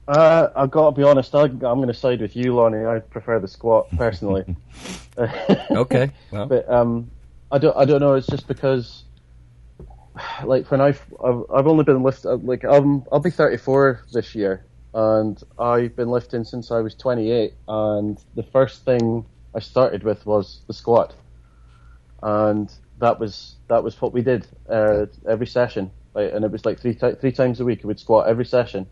[0.08, 1.32] Uh, I've got to be honest.
[1.34, 2.84] I, I'm going to side with you, Lonnie.
[2.84, 4.44] I prefer the squat personally.
[5.70, 6.10] Okay.
[6.32, 7.10] Well, but um,
[7.52, 7.76] I don't.
[7.76, 8.14] I don't know.
[8.14, 9.04] It's just because,
[10.44, 12.44] like, when I've I've, I've only been lifting.
[12.46, 14.64] Like, I'm I'll be 34 this year,
[14.94, 17.54] and I've been lifting since I was 28.
[17.68, 21.14] And the first thing I started with was the squat,
[22.22, 25.90] and that was that was what we did uh, every session.
[26.14, 27.82] And it was like three ti- three times a week.
[27.82, 28.86] We would squat every session,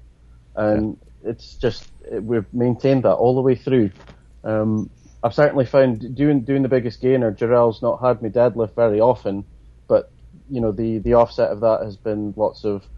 [0.57, 3.91] and it's just it, we've maintained that all the way through.
[4.45, 4.91] Um,
[5.23, 7.33] I've certainly found doing doing the biggest gainer.
[7.33, 9.45] Jarrell's not had me deadlift very often,
[9.89, 10.13] but
[10.49, 12.89] you know the the offset of that has been lots of,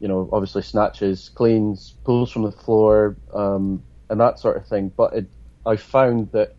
[0.00, 4.92] you know, obviously snatches, cleans, pulls from the floor, um, and that sort of thing.
[4.96, 5.26] But it,
[5.64, 6.56] I found that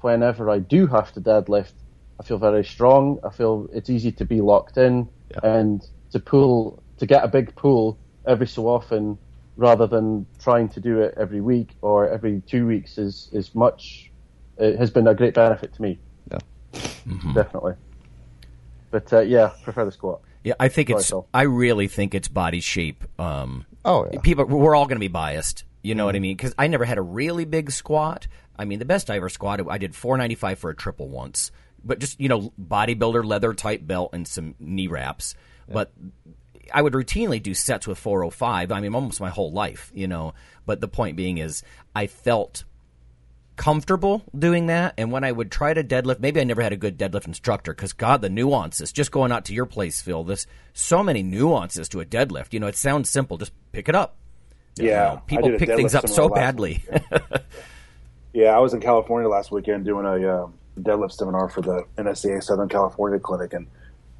[0.00, 1.72] whenever I do have to deadlift,
[2.20, 3.18] I feel very strong.
[3.24, 5.08] I feel it's easy to be locked in
[5.42, 5.82] and
[6.12, 9.18] to pull to get a big pull every so often,
[9.56, 14.10] rather than trying to do it every week or every two weeks is is much.
[14.58, 15.98] It has been a great benefit to me.
[16.30, 16.38] Yeah.
[17.34, 17.74] definitely.
[18.90, 20.20] But uh, yeah, prefer the squat.
[20.44, 21.12] Yeah, I think it's.
[21.34, 23.04] I really think it's body shape.
[23.20, 24.20] Um, Oh, yeah.
[24.20, 25.64] people, we're all going to be biased.
[25.82, 26.36] You know what I mean?
[26.36, 28.26] Because I never had a really big squat.
[28.58, 31.52] I mean, the best I ever squatted, I did 495 for a triple once,
[31.84, 35.36] but just you know, bodybuilder leather type belt and some knee wraps.
[35.68, 35.92] But
[36.72, 38.72] I would routinely do sets with 405.
[38.72, 40.34] I mean, almost my whole life, you know.
[40.64, 41.62] But the point being is,
[41.94, 42.64] I felt
[43.56, 44.94] comfortable doing that.
[44.98, 47.74] And when I would try to deadlift, maybe I never had a good deadlift instructor
[47.74, 48.92] because God, the nuances.
[48.92, 50.24] Just going out to your place, Phil.
[50.24, 52.52] There's so many nuances to a deadlift.
[52.52, 53.38] You know, it sounds simple.
[53.38, 54.16] Just pick it up.
[54.78, 56.84] You Yeah, know, people I did a pick things up so badly.
[58.32, 62.42] Yeah, I was in California last weekend doing a um, deadlift seminar for the NSCA
[62.42, 63.66] Southern California Clinic, and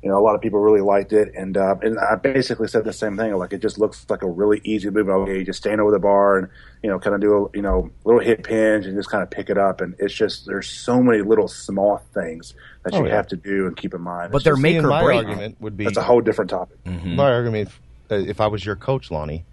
[0.06, 1.32] you know a lot of people really liked it.
[1.34, 3.34] And uh, and I basically said the same thing.
[3.34, 5.18] Like it just looks like a really easy movement.
[5.22, 6.48] Okay, you just stand over the bar and
[6.84, 9.30] you know kind of do a you know little hip hinge and just kind of
[9.30, 9.80] pick it up.
[9.80, 12.54] And it's just there's so many little small things
[12.84, 13.16] that you Oh, yeah.
[13.16, 14.30] have to do and keep in mind.
[14.30, 15.18] But It's they're make or my break.
[15.26, 16.78] argument would be that's a whole different topic.
[16.86, 17.80] My argument, if,
[18.12, 19.44] uh, if I was your coach, Lonnie,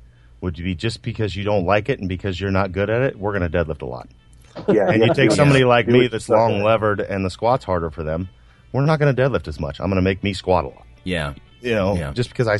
[0.41, 3.17] would be just because you don't like it and because you're not good at it,
[3.17, 4.07] we're going to deadlift a lot.
[4.71, 7.65] Yeah, And you take do- somebody like do me that's long levered and the squat's
[7.65, 8.29] harder for them,
[8.73, 9.79] we're not going to deadlift as much.
[9.79, 10.85] I'm going to make me squat a lot.
[11.05, 11.33] yeah.
[11.61, 12.11] You know, Yeah.
[12.11, 12.57] just because I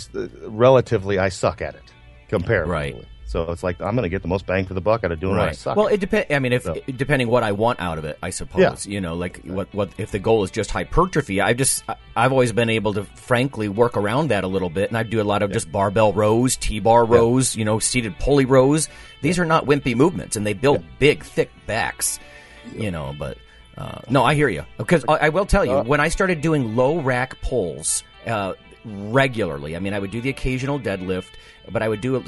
[0.48, 1.82] relatively I suck at it
[2.30, 2.72] comparatively.
[2.74, 3.06] Right.
[3.26, 5.20] So it's like I'm going to get the most bang for the buck out of
[5.20, 5.56] doing what I Right.
[5.58, 5.76] suck.
[5.76, 6.28] Well, it depends.
[6.32, 8.86] I mean, if So- depending what I want out of it, I suppose.
[8.86, 8.94] Yeah.
[8.94, 11.42] You know, like what what if the goal is just hypertrophy?
[11.42, 11.84] I've just
[12.16, 15.20] I've always been able to, frankly, work around that a little bit, and I do
[15.20, 18.88] a lot of just barbell rows, T-bar rows, you know, seated pulley rows.
[19.22, 22.20] These are not wimpy movements, and they build big, thick backs.
[22.74, 23.38] You know, but
[23.78, 26.76] uh, no, I hear you because I, I will tell you when I started doing
[26.76, 28.04] low rack pulls.
[28.26, 28.54] Uh,
[28.86, 29.76] regularly.
[29.76, 31.30] I mean, I would do the occasional deadlift,
[31.72, 32.22] but I would do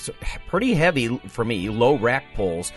[0.48, 2.72] pretty heavy for me, low rack pulls.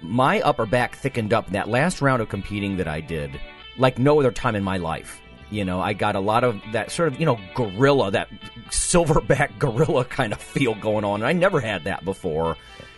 [0.00, 3.40] My upper back thickened up in that last round of competing that I did,
[3.78, 5.20] like no other time in my life.
[5.50, 8.28] You know, I got a lot of that sort of, you know, gorilla, that
[8.70, 11.20] silverback gorilla kind of feel going on.
[11.20, 12.56] And I never had that before.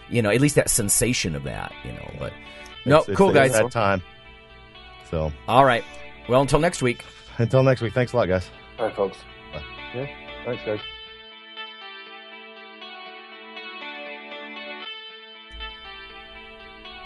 [0.09, 2.33] You know, at least that sensation of that, you know, but
[2.87, 3.53] no, It's- it's- cool it's guys.
[3.53, 4.03] That time.
[5.11, 5.85] So All right.
[6.29, 7.05] Well, until next week.
[7.39, 8.49] until next week, thanks a lot, guys.
[8.79, 9.19] All right, folks.
[9.95, 10.07] Yeah,
[10.45, 10.81] thanks, guys.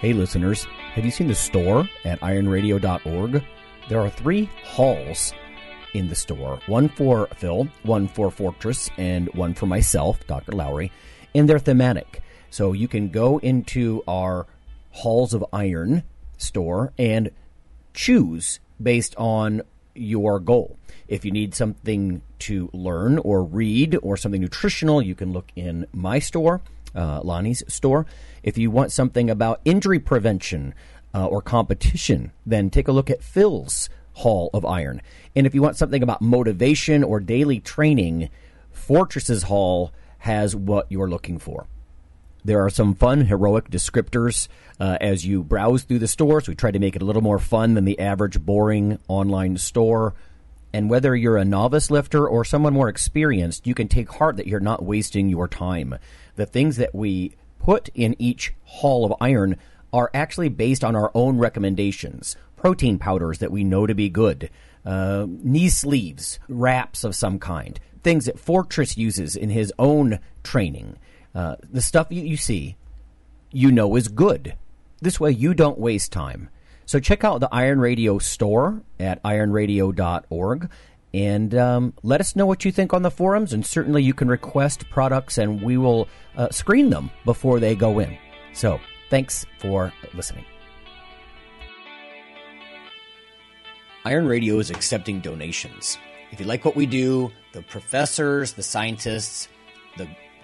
[0.01, 3.43] Hey, listeners, have you seen the store at ironradio.org?
[3.89, 5.33] There are three halls
[5.95, 10.53] in the store one for Phil, one for Fortress, and one for myself, Dr.
[10.53, 10.93] Lowery,
[11.35, 12.23] and they're thematic.
[12.51, 14.47] So you can go into our
[14.91, 16.05] Halls of Iron
[16.37, 17.31] store and
[17.99, 19.61] choose based on
[19.93, 20.79] your goal.
[21.09, 25.85] If you need something to learn or read or something nutritional, you can look in
[25.93, 26.61] my store,
[26.95, 28.07] uh, Lonnie's store.
[28.45, 30.75] If you want something about injury prevention
[31.13, 35.03] uh, or competition, then take a look at Phil's Hall of Iron.
[35.35, 38.31] And if you want something about motivation or daily training,
[38.73, 41.67] Fortress's Hall has what you're looking for.
[42.45, 44.49] There are some fun, heroic descriptors
[44.81, 46.49] uh, as you browse through the stores.
[46.49, 50.15] We try to make it a little more fun than the average boring online store.
[50.73, 54.47] And whether you're a novice lifter or someone more experienced, you can take heart that
[54.47, 55.97] you're not wasting your time.
[56.37, 59.57] The things that we put in each hall of iron
[59.93, 62.37] are actually based on our own recommendations.
[62.57, 64.51] Protein powders that we know to be good,
[64.85, 70.97] uh, knee sleeves, wraps of some kind, things that Fortress uses in his own training.
[71.35, 72.77] Uh, the stuff you, you see,
[73.53, 74.55] you know is good.
[75.01, 76.51] This way you don't waste time.
[76.87, 80.71] So check out the Iron Radio store at ironradio.org
[81.13, 83.53] and um, let us know what you think on the forums.
[83.53, 87.99] And certainly you can request products and we will uh, screen them before they go
[87.99, 88.17] in.
[88.53, 90.45] So thanks for listening.
[94.05, 95.99] Iron Radio is accepting donations.
[96.31, 99.49] If you like what we do, the professors, the scientists,
[99.97, 100.09] the